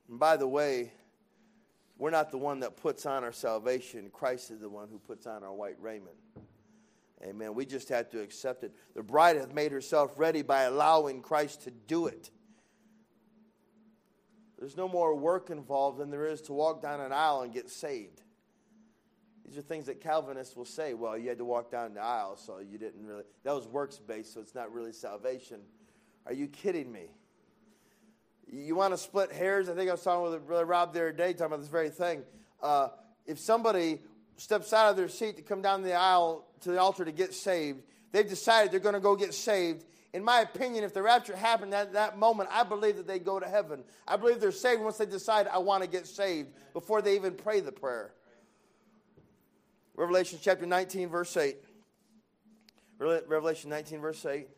And 0.09 0.19
by 0.19 0.37
the 0.37 0.47
way, 0.47 0.93
we're 1.99 2.11
not 2.11 2.31
the 2.31 2.39
one 2.39 2.61
that 2.61 2.77
puts 2.77 3.07
on 3.07 3.25
our 3.25 3.33
salvation. 3.33 4.11
Christ 4.13 4.51
is 4.51 4.61
the 4.61 4.69
one 4.69 4.89
who 4.91 4.99
puts 4.99 5.27
on 5.27 5.43
our 5.43 5.53
white 5.55 5.77
raiment. 5.81 6.17
Amen. 7.25 7.55
We 7.55 7.65
just 7.65 7.89
have 7.91 8.11
to 8.11 8.21
accept 8.21 8.65
it. 8.65 8.73
The 8.95 9.03
bride 9.03 9.37
hath 9.37 9.55
made 9.55 9.71
herself 9.71 10.19
ready 10.19 10.43
by 10.43 10.65
allowing 10.65 11.23
Christ 11.23 11.63
to 11.63 11.71
do 11.71 12.09
it. 12.09 12.31
There's 14.63 14.77
no 14.77 14.87
more 14.87 15.13
work 15.17 15.51
involved 15.51 15.99
than 15.99 16.09
there 16.09 16.25
is 16.25 16.41
to 16.43 16.53
walk 16.53 16.83
down 16.83 17.01
an 17.01 17.13
aisle 17.13 17.41
and 17.43 17.53
get 17.53 17.69
saved. 17.69 18.23
These 19.45 19.59
are 19.59 19.61
things 19.61 19.87
that 19.87 20.01
Calvinists 20.01 20.55
will 20.55 20.65
say, 20.65 20.95
well, 20.95 21.19
you 21.19 21.29
had 21.31 21.39
to 21.39 21.45
walk 21.45 21.69
down 21.69 21.95
the 21.95 22.01
aisle, 22.01 22.37
so 22.37 22.61
you 22.61 22.79
didn't 22.79 23.05
really. 23.05 23.25
That 23.43 23.57
was 23.57 23.67
works 23.67 23.99
based, 23.99 24.33
so 24.33 24.41
it's 24.41 24.55
not 24.55 24.73
really 24.73 24.93
salvation. 24.93 25.63
Are 26.27 26.33
you 26.33 26.47
kidding 26.47 26.93
me? 26.93 27.07
You 28.47 28.77
want 28.77 28.95
to 28.95 28.99
split 28.99 29.33
hairs? 29.33 29.69
I 29.69 29.75
think 29.75 29.89
I 29.89 29.95
was 29.95 30.03
talking 30.05 30.31
with 30.31 30.47
Brother 30.47 30.65
Rob 30.65 30.93
the 30.93 31.01
other 31.01 31.11
day, 31.13 31.33
talking 31.33 31.47
about 31.47 31.59
this 31.59 31.69
very 31.69 31.91
thing. 31.91 32.23
Uh, 32.63 32.91
if 33.27 33.41
somebody 33.41 34.01
steps 34.37 34.73
out 34.73 34.91
of 34.91 34.97
their 34.97 35.09
seat 35.09 35.39
to 35.39 35.43
come 35.43 35.61
down 35.61 35.83
the 35.83 35.95
aisle 35.95 36.47
to 36.61 36.71
the 36.71 36.81
altar 36.81 37.05
to 37.05 37.11
get 37.11 37.35
saved, 37.35 37.83
they've 38.13 38.29
decided 38.29 38.71
they're 38.71 38.79
going 38.79 38.95
to 38.95 39.01
go 39.01 39.17
get 39.17 39.35
saved, 39.35 39.85
in 40.15 40.23
my 40.23 40.41
opinion, 40.41 40.85
if 40.85 40.93
the 40.93 41.03
rapture 41.03 41.35
happened 41.35 41.73
at 41.73 41.95
that 41.95 42.19
moment, 42.19 42.51
I 42.53 42.65
believe 42.65 42.97
that 42.97 43.07
they 43.07 43.19
go 43.19 43.41
to 43.41 43.49
heaven. 43.49 43.83
I 44.07 44.17
believe 44.17 44.41
they're 44.41 44.53
saved 44.53 44.83
once 44.83 44.99
they 44.99 45.07
decide, 45.07 45.47
I 45.49 45.59
want 45.59 45.83
to 45.83 45.89
get 45.89 46.07
saved, 46.07 46.51
before 46.75 47.01
they 47.01 47.15
even 47.15 47.35
pray 47.35 47.61
the 47.61 47.73
prayer. 47.73 48.13
Revelation 49.97 50.39
chapter 50.43 50.67
19, 50.67 51.09
verse 51.09 51.37
8. 51.37 51.57
Revelation 52.99 53.71
19, 53.71 54.01
verse 54.01 54.25
8. 54.25 54.49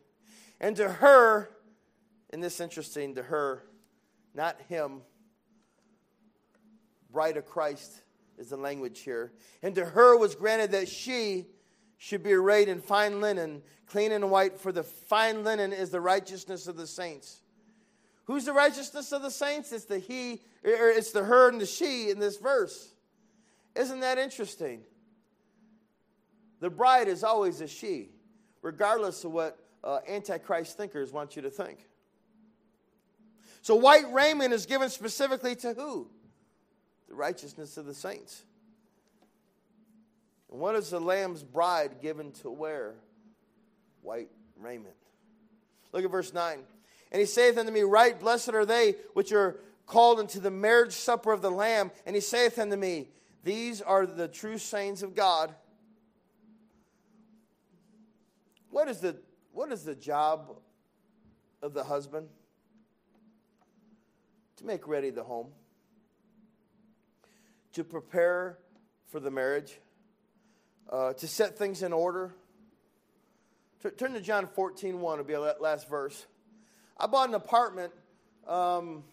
And 0.59 0.75
to 0.75 0.89
her, 0.89 1.49
and 2.31 2.43
this 2.43 2.59
interesting, 2.59 3.15
to 3.15 3.23
her, 3.23 3.63
not 4.33 4.59
him, 4.67 5.01
bride 7.11 7.37
of 7.37 7.45
Christ 7.45 8.01
is 8.37 8.49
the 8.49 8.57
language 8.57 8.99
here. 8.99 9.31
And 9.63 9.73
to 9.75 9.85
her 9.85 10.17
was 10.17 10.35
granted 10.35 10.71
that 10.71 10.89
she 10.89 11.45
should 11.97 12.23
be 12.23 12.33
arrayed 12.33 12.67
in 12.67 12.81
fine 12.81 13.21
linen, 13.21 13.61
clean 13.87 14.11
and 14.11 14.29
white, 14.29 14.59
for 14.59 14.71
the 14.71 14.83
fine 14.83 15.43
linen 15.43 15.73
is 15.73 15.89
the 15.89 16.01
righteousness 16.01 16.67
of 16.67 16.77
the 16.77 16.87
saints. 16.87 17.41
Who's 18.25 18.45
the 18.45 18.53
righteousness 18.53 19.11
of 19.11 19.21
the 19.21 19.29
saints? 19.29 19.71
It's 19.71 19.85
the 19.85 19.99
he, 19.99 20.41
or 20.63 20.89
it's 20.89 21.11
the 21.11 21.23
her 21.23 21.49
and 21.49 21.61
the 21.61 21.65
she 21.65 22.09
in 22.09 22.19
this 22.19 22.37
verse. 22.37 22.93
Isn't 23.75 23.99
that 23.99 24.17
interesting? 24.17 24.81
The 26.59 26.69
bride 26.69 27.07
is 27.07 27.23
always 27.23 27.61
a 27.61 27.67
she, 27.67 28.09
regardless 28.61 29.23
of 29.23 29.31
what 29.31 29.59
uh, 29.83 29.99
Antichrist 30.07 30.77
thinkers 30.77 31.11
want 31.11 31.35
you 31.35 31.41
to 31.43 31.49
think. 31.49 31.87
So, 33.61 33.75
white 33.75 34.11
raiment 34.11 34.53
is 34.53 34.65
given 34.65 34.89
specifically 34.89 35.55
to 35.57 35.73
who? 35.73 36.07
The 37.07 37.15
righteousness 37.15 37.77
of 37.77 37.85
the 37.85 37.93
saints. 37.93 38.43
And 40.51 40.59
what 40.59 40.75
is 40.75 40.89
the 40.89 40.99
Lamb's 40.99 41.43
bride 41.43 42.01
given 42.01 42.31
to 42.33 42.49
wear? 42.49 42.95
White 44.01 44.29
raiment. 44.57 44.95
Look 45.91 46.05
at 46.05 46.11
verse 46.11 46.33
9. 46.33 46.59
And 47.11 47.19
he 47.19 47.25
saith 47.25 47.57
unto 47.57 47.71
me, 47.71 47.81
Write, 47.81 48.19
blessed 48.19 48.53
are 48.53 48.65
they 48.65 48.95
which 49.13 49.31
are 49.31 49.59
called 49.85 50.19
into 50.19 50.39
the 50.39 50.51
marriage 50.51 50.93
supper 50.93 51.31
of 51.31 51.41
the 51.41 51.51
Lamb. 51.51 51.91
And 52.05 52.15
he 52.15 52.21
saith 52.21 52.59
unto 52.59 52.75
me, 52.75 53.07
These 53.43 53.81
are 53.81 54.05
the 54.05 54.27
true 54.27 54.57
saints 54.57 55.01
of 55.01 55.15
God. 55.15 55.53
What 58.69 58.89
is 58.89 58.99
the, 58.99 59.15
what 59.53 59.71
is 59.71 59.83
the 59.83 59.95
job 59.95 60.57
of 61.61 61.73
the 61.73 61.83
husband? 61.83 62.27
To 64.57 64.65
make 64.65 64.87
ready 64.87 65.09
the 65.09 65.23
home, 65.23 65.47
to 67.73 67.83
prepare 67.83 68.57
for 69.07 69.19
the 69.19 69.31
marriage, 69.31 69.79
uh, 70.89 71.13
to 71.13 71.27
set 71.27 71.57
things 71.57 71.83
in 71.83 71.93
order. 71.93 72.33
Turn 73.97 74.13
to 74.13 74.21
John 74.21 74.47
14 74.47 74.99
1, 74.99 75.13
it'll 75.19 75.27
be 75.27 75.35
our 75.35 75.55
last 75.59 75.87
verse. 75.87 76.25
I 76.97 77.07
bought 77.07 77.29
an 77.29 77.35
apartment 77.35 77.93
um, 78.47 79.03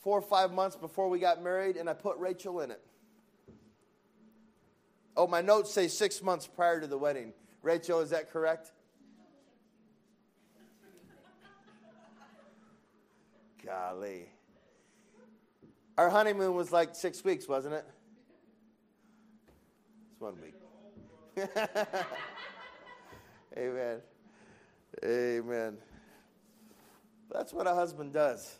four 0.00 0.18
or 0.18 0.22
five 0.22 0.52
months 0.52 0.76
before 0.76 1.08
we 1.08 1.18
got 1.18 1.42
married, 1.42 1.76
and 1.76 1.90
I 1.90 1.92
put 1.92 2.16
Rachel 2.18 2.60
in 2.60 2.70
it. 2.70 2.80
Oh, 5.16 5.26
my 5.26 5.40
notes 5.40 5.72
say 5.72 5.88
six 5.88 6.22
months 6.22 6.46
prior 6.46 6.80
to 6.80 6.86
the 6.86 6.98
wedding. 6.98 7.32
Rachel, 7.62 8.00
is 8.00 8.10
that 8.10 8.32
correct? 8.32 8.72
Golly. 13.64 14.28
Our 15.96 16.10
honeymoon 16.10 16.54
was 16.54 16.72
like 16.72 16.94
six 16.94 17.24
weeks, 17.24 17.48
wasn't 17.48 17.74
it? 17.74 17.84
It's 20.10 20.20
one 20.20 20.34
week. 20.42 20.54
Amen. 23.56 24.00
Amen. 25.04 25.78
That's 27.30 27.52
what 27.52 27.66
a 27.66 27.74
husband 27.74 28.12
does. 28.12 28.58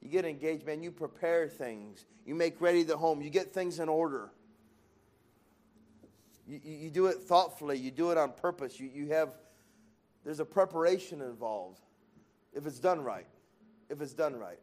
You 0.00 0.08
get 0.08 0.24
engaged, 0.24 0.64
man. 0.64 0.82
You 0.82 0.92
prepare 0.92 1.48
things. 1.48 2.04
You 2.24 2.34
make 2.34 2.60
ready 2.60 2.82
the 2.84 2.96
home. 2.96 3.20
You 3.20 3.30
get 3.30 3.52
things 3.52 3.80
in 3.80 3.88
order. 3.88 4.30
You, 6.46 6.60
you, 6.62 6.76
you 6.76 6.90
do 6.90 7.06
it 7.06 7.18
thoughtfully. 7.18 7.78
You 7.78 7.90
do 7.90 8.10
it 8.10 8.18
on 8.18 8.32
purpose. 8.32 8.78
You, 8.78 8.88
you 8.92 9.08
have, 9.08 9.30
there's 10.24 10.40
a 10.40 10.44
preparation 10.44 11.20
involved 11.20 11.80
if 12.52 12.66
it's 12.66 12.78
done 12.78 13.00
right. 13.02 13.26
If 13.90 14.00
it's 14.00 14.14
done 14.14 14.36
right. 14.36 14.60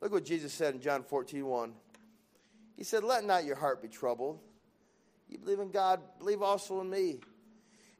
Look 0.00 0.12
what 0.12 0.24
Jesus 0.24 0.52
said 0.52 0.74
in 0.74 0.80
John 0.80 1.02
14, 1.02 1.44
1. 1.44 1.72
He 2.76 2.84
said, 2.84 3.04
Let 3.04 3.24
not 3.24 3.44
your 3.44 3.56
heart 3.56 3.82
be 3.82 3.88
troubled. 3.88 4.40
You 5.34 5.40
believe 5.40 5.58
in 5.58 5.72
God, 5.72 6.00
believe 6.20 6.42
also 6.42 6.80
in 6.80 6.88
me. 6.88 7.18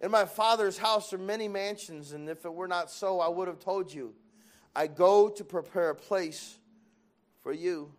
In 0.01 0.13
my 0.13 0.25
Father's 0.25 0.79
house 0.79 1.13
are 1.13 1.19
many 1.19 1.49
mansions, 1.49 2.13
and 2.13 2.29
if 2.29 2.45
it 2.45 2.55
were 2.55 2.69
not 2.69 2.93
so, 2.93 3.19
I 3.19 3.27
would 3.27 3.49
have 3.49 3.59
told 3.59 3.93
you. 3.93 4.15
I 4.77 4.87
go 4.87 5.29
to 5.29 5.43
prepare 5.43 5.91
a 5.91 5.97
place 5.97 6.57
for 7.43 7.53
you. 7.53 7.91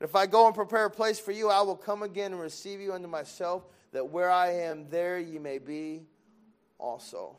And 0.00 0.08
if 0.08 0.16
I 0.16 0.26
go 0.26 0.46
and 0.46 0.56
prepare 0.56 0.86
a 0.86 0.90
place 0.90 1.20
for 1.20 1.30
you, 1.30 1.48
I 1.48 1.60
will 1.62 1.76
come 1.76 2.02
again 2.02 2.32
and 2.32 2.40
receive 2.40 2.80
you 2.80 2.92
unto 2.92 3.06
myself, 3.06 3.62
that 3.92 4.10
where 4.10 4.28
I 4.28 4.50
am, 4.54 4.88
there 4.90 5.20
you 5.20 5.38
may 5.38 5.58
be 5.58 6.02
also. 6.78 7.36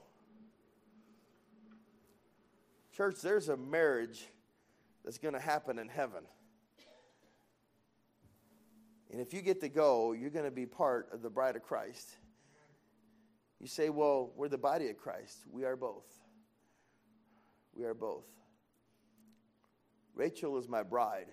Church, 2.95 3.19
there's 3.21 3.49
a 3.49 3.57
marriage 3.57 4.25
that's 5.03 5.17
going 5.17 5.33
to 5.33 5.39
happen 5.41 5.79
in 5.79 5.89
heaven. 5.89 6.23
And 9.11 9.19
if 9.19 9.33
you 9.33 9.41
get 9.41 9.61
to 9.61 9.69
go, 9.69 10.11
you're 10.13 10.29
going 10.29 10.45
to 10.45 10.51
be 10.51 10.65
part 10.65 11.09
of 11.11 11.21
the 11.21 11.29
bride 11.29 11.55
of 11.55 11.63
Christ. 11.63 12.09
You 13.59 13.67
say, 13.67 13.89
well, 13.89 14.31
we're 14.35 14.49
the 14.49 14.57
body 14.57 14.89
of 14.89 14.97
Christ. 14.97 15.39
We 15.51 15.65
are 15.65 15.75
both. 15.75 16.05
We 17.73 17.85
are 17.85 17.93
both. 17.93 18.25
Rachel 20.13 20.57
is 20.57 20.67
my 20.67 20.83
bride. 20.83 21.27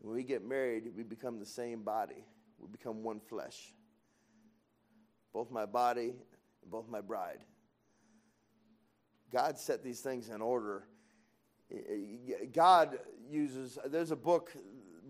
When 0.00 0.14
we 0.14 0.22
get 0.22 0.46
married, 0.46 0.90
we 0.96 1.02
become 1.02 1.38
the 1.38 1.46
same 1.46 1.82
body. 1.82 2.24
We 2.58 2.68
become 2.68 3.02
one 3.02 3.20
flesh. 3.20 3.72
Both 5.32 5.50
my 5.50 5.66
body 5.66 6.14
and 6.62 6.70
both 6.70 6.88
my 6.88 7.00
bride. 7.00 7.44
God 9.32 9.58
set 9.58 9.84
these 9.84 10.00
things 10.00 10.28
in 10.28 10.40
order. 10.40 10.88
God 12.52 12.98
uses, 13.28 13.78
there's 13.86 14.10
a 14.10 14.16
book 14.16 14.52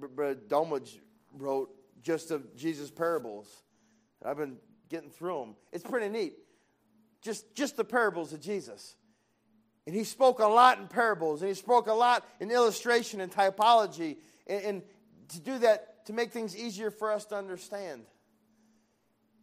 Brother 0.07 0.35
Dolmage 0.35 0.99
wrote 1.37 1.71
just 2.03 2.31
of 2.31 2.57
Jesus' 2.57 2.91
parables. 2.91 3.49
I've 4.25 4.37
been 4.37 4.57
getting 4.89 5.11
through 5.11 5.39
them. 5.41 5.57
It's 5.73 5.85
pretty 5.85 6.09
neat. 6.09 6.35
Just, 7.23 7.55
just 7.55 7.77
the 7.77 7.85
parables 7.85 8.33
of 8.33 8.41
Jesus. 8.41 8.95
And 9.87 9.95
he 9.95 10.05
spoke 10.05 10.39
a 10.39 10.47
lot 10.47 10.79
in 10.79 10.87
parables, 10.87 11.41
and 11.43 11.49
he 11.49 11.55
spoke 11.55 11.87
a 11.87 11.95
lot 11.95 12.27
in 12.41 12.51
illustration 12.51 13.21
and 13.21 13.33
typology, 13.33 14.19
and, 14.47 14.65
and 14.65 14.83
to 15.29 15.41
do 15.41 15.59
that, 15.59 16.07
to 16.07 16.13
make 16.13 16.31
things 16.31 16.57
easier 16.57 16.91
for 16.91 17.11
us 17.11 17.25
to 17.27 17.37
understand. 17.37 18.05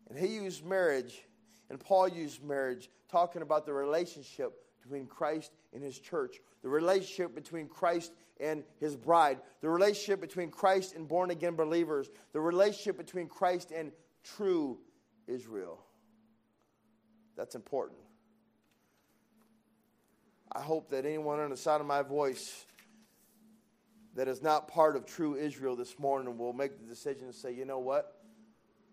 And 0.10 0.18
he 0.18 0.36
used 0.36 0.66
marriage, 0.66 1.22
and 1.70 1.80
Paul 1.80 2.08
used 2.08 2.44
marriage, 2.44 2.90
talking 3.10 3.42
about 3.42 3.66
the 3.66 3.74
relationship 3.74 4.54
between 4.82 5.08
Christ 5.08 5.52
and 5.74 5.84
his 5.84 5.98
church, 5.98 6.38
the 6.66 6.72
relationship 6.72 7.36
between 7.36 7.68
Christ 7.68 8.12
and 8.40 8.64
his 8.80 8.96
bride, 8.96 9.38
the 9.62 9.70
relationship 9.70 10.20
between 10.20 10.50
Christ 10.50 10.96
and 10.96 11.08
born 11.08 11.30
again 11.30 11.56
believers, 11.56 12.10
the 12.34 12.42
relationship 12.42 12.98
between 12.98 13.28
Christ 13.28 13.72
and 13.72 13.92
true 14.24 14.80
Israel. 15.28 15.86
That's 17.38 17.54
important. 17.54 18.00
I 20.52 20.62
hope 20.62 20.90
that 20.90 21.06
anyone 21.06 21.40
on 21.40 21.52
the 21.52 21.56
side 21.56 21.82
of 21.82 21.86
my 21.86 22.02
voice 22.02 22.66
that 24.16 24.28
is 24.28 24.42
not 24.42 24.68
part 24.68 24.96
of 24.96 25.06
true 25.06 25.36
Israel 25.36 25.76
this 25.76 26.00
morning 26.00 26.36
will 26.36 26.52
make 26.52 26.80
the 26.80 26.88
decision 26.88 27.28
to 27.28 27.34
say, 27.34 27.54
you 27.54 27.66
know 27.66 27.78
what? 27.78 28.22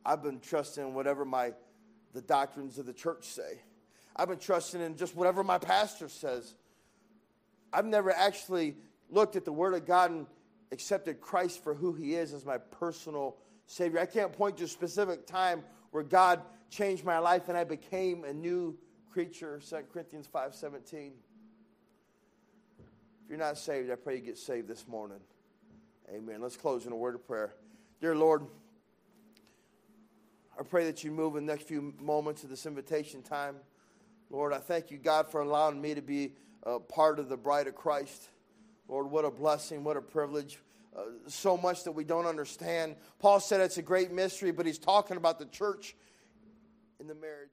I've 0.04 0.22
been 0.22 0.40
trusting 0.40 0.92
whatever 0.92 1.24
my 1.24 1.54
the 2.12 2.20
doctrines 2.20 2.76
of 2.76 2.84
the 2.84 2.92
church 2.92 3.24
say. 3.24 3.62
I've 4.14 4.28
been 4.28 4.36
trusting 4.36 4.82
in 4.82 4.94
just 4.94 5.16
whatever 5.16 5.42
my 5.42 5.56
pastor 5.56 6.10
says. 6.10 6.54
I've 7.72 7.86
never 7.86 8.12
actually 8.12 8.76
looked 9.10 9.36
at 9.36 9.44
the 9.44 9.52
Word 9.52 9.74
of 9.74 9.86
God 9.86 10.10
and 10.10 10.26
accepted 10.72 11.20
Christ 11.20 11.62
for 11.62 11.74
who 11.74 11.92
He 11.92 12.14
is 12.14 12.32
as 12.32 12.44
my 12.44 12.58
personal 12.58 13.36
Savior. 13.66 14.00
I 14.00 14.06
can't 14.06 14.32
point 14.32 14.56
to 14.58 14.64
a 14.64 14.68
specific 14.68 15.26
time 15.26 15.62
where 15.90 16.02
God 16.02 16.40
changed 16.70 17.04
my 17.04 17.18
life 17.18 17.48
and 17.48 17.56
I 17.56 17.64
became 17.64 18.24
a 18.24 18.32
new 18.32 18.76
creature. 19.10 19.60
2 19.68 19.76
Corinthians 19.92 20.28
5.17. 20.32 21.12
If 23.22 23.28
you're 23.28 23.38
not 23.38 23.58
saved, 23.58 23.90
I 23.90 23.94
pray 23.94 24.16
you 24.16 24.22
get 24.22 24.38
saved 24.38 24.68
this 24.68 24.88
morning. 24.88 25.20
Amen. 26.12 26.40
Let's 26.40 26.56
close 26.56 26.86
in 26.86 26.92
a 26.92 26.96
word 26.96 27.14
of 27.14 27.26
prayer. 27.26 27.54
Dear 28.00 28.16
Lord, 28.16 28.46
I 30.58 30.62
pray 30.62 30.84
that 30.86 31.04
you 31.04 31.10
move 31.10 31.36
in 31.36 31.46
the 31.46 31.52
next 31.52 31.66
few 31.66 31.94
moments 32.00 32.44
of 32.44 32.50
this 32.50 32.66
invitation 32.66 33.22
time. 33.22 33.56
Lord, 34.30 34.52
I 34.52 34.58
thank 34.58 34.90
you, 34.90 34.98
God, 34.98 35.28
for 35.28 35.40
allowing 35.40 35.80
me 35.80 35.94
to 35.94 36.02
be 36.02 36.32
a 36.62 36.78
part 36.78 37.18
of 37.18 37.28
the 37.28 37.36
bride 37.36 37.66
of 37.66 37.74
Christ. 37.74 38.28
Lord, 38.88 39.10
what 39.10 39.24
a 39.24 39.30
blessing, 39.30 39.84
what 39.84 39.96
a 39.96 40.02
privilege. 40.02 40.58
Uh, 40.94 41.04
so 41.26 41.56
much 41.56 41.84
that 41.84 41.92
we 41.92 42.04
don't 42.04 42.26
understand. 42.26 42.96
Paul 43.18 43.40
said 43.40 43.60
it's 43.60 43.78
a 43.78 43.82
great 43.82 44.12
mystery, 44.12 44.52
but 44.52 44.66
he's 44.66 44.78
talking 44.78 45.16
about 45.16 45.38
the 45.38 45.46
church 45.46 45.96
in 47.00 47.06
the 47.06 47.14
marriage. 47.14 47.50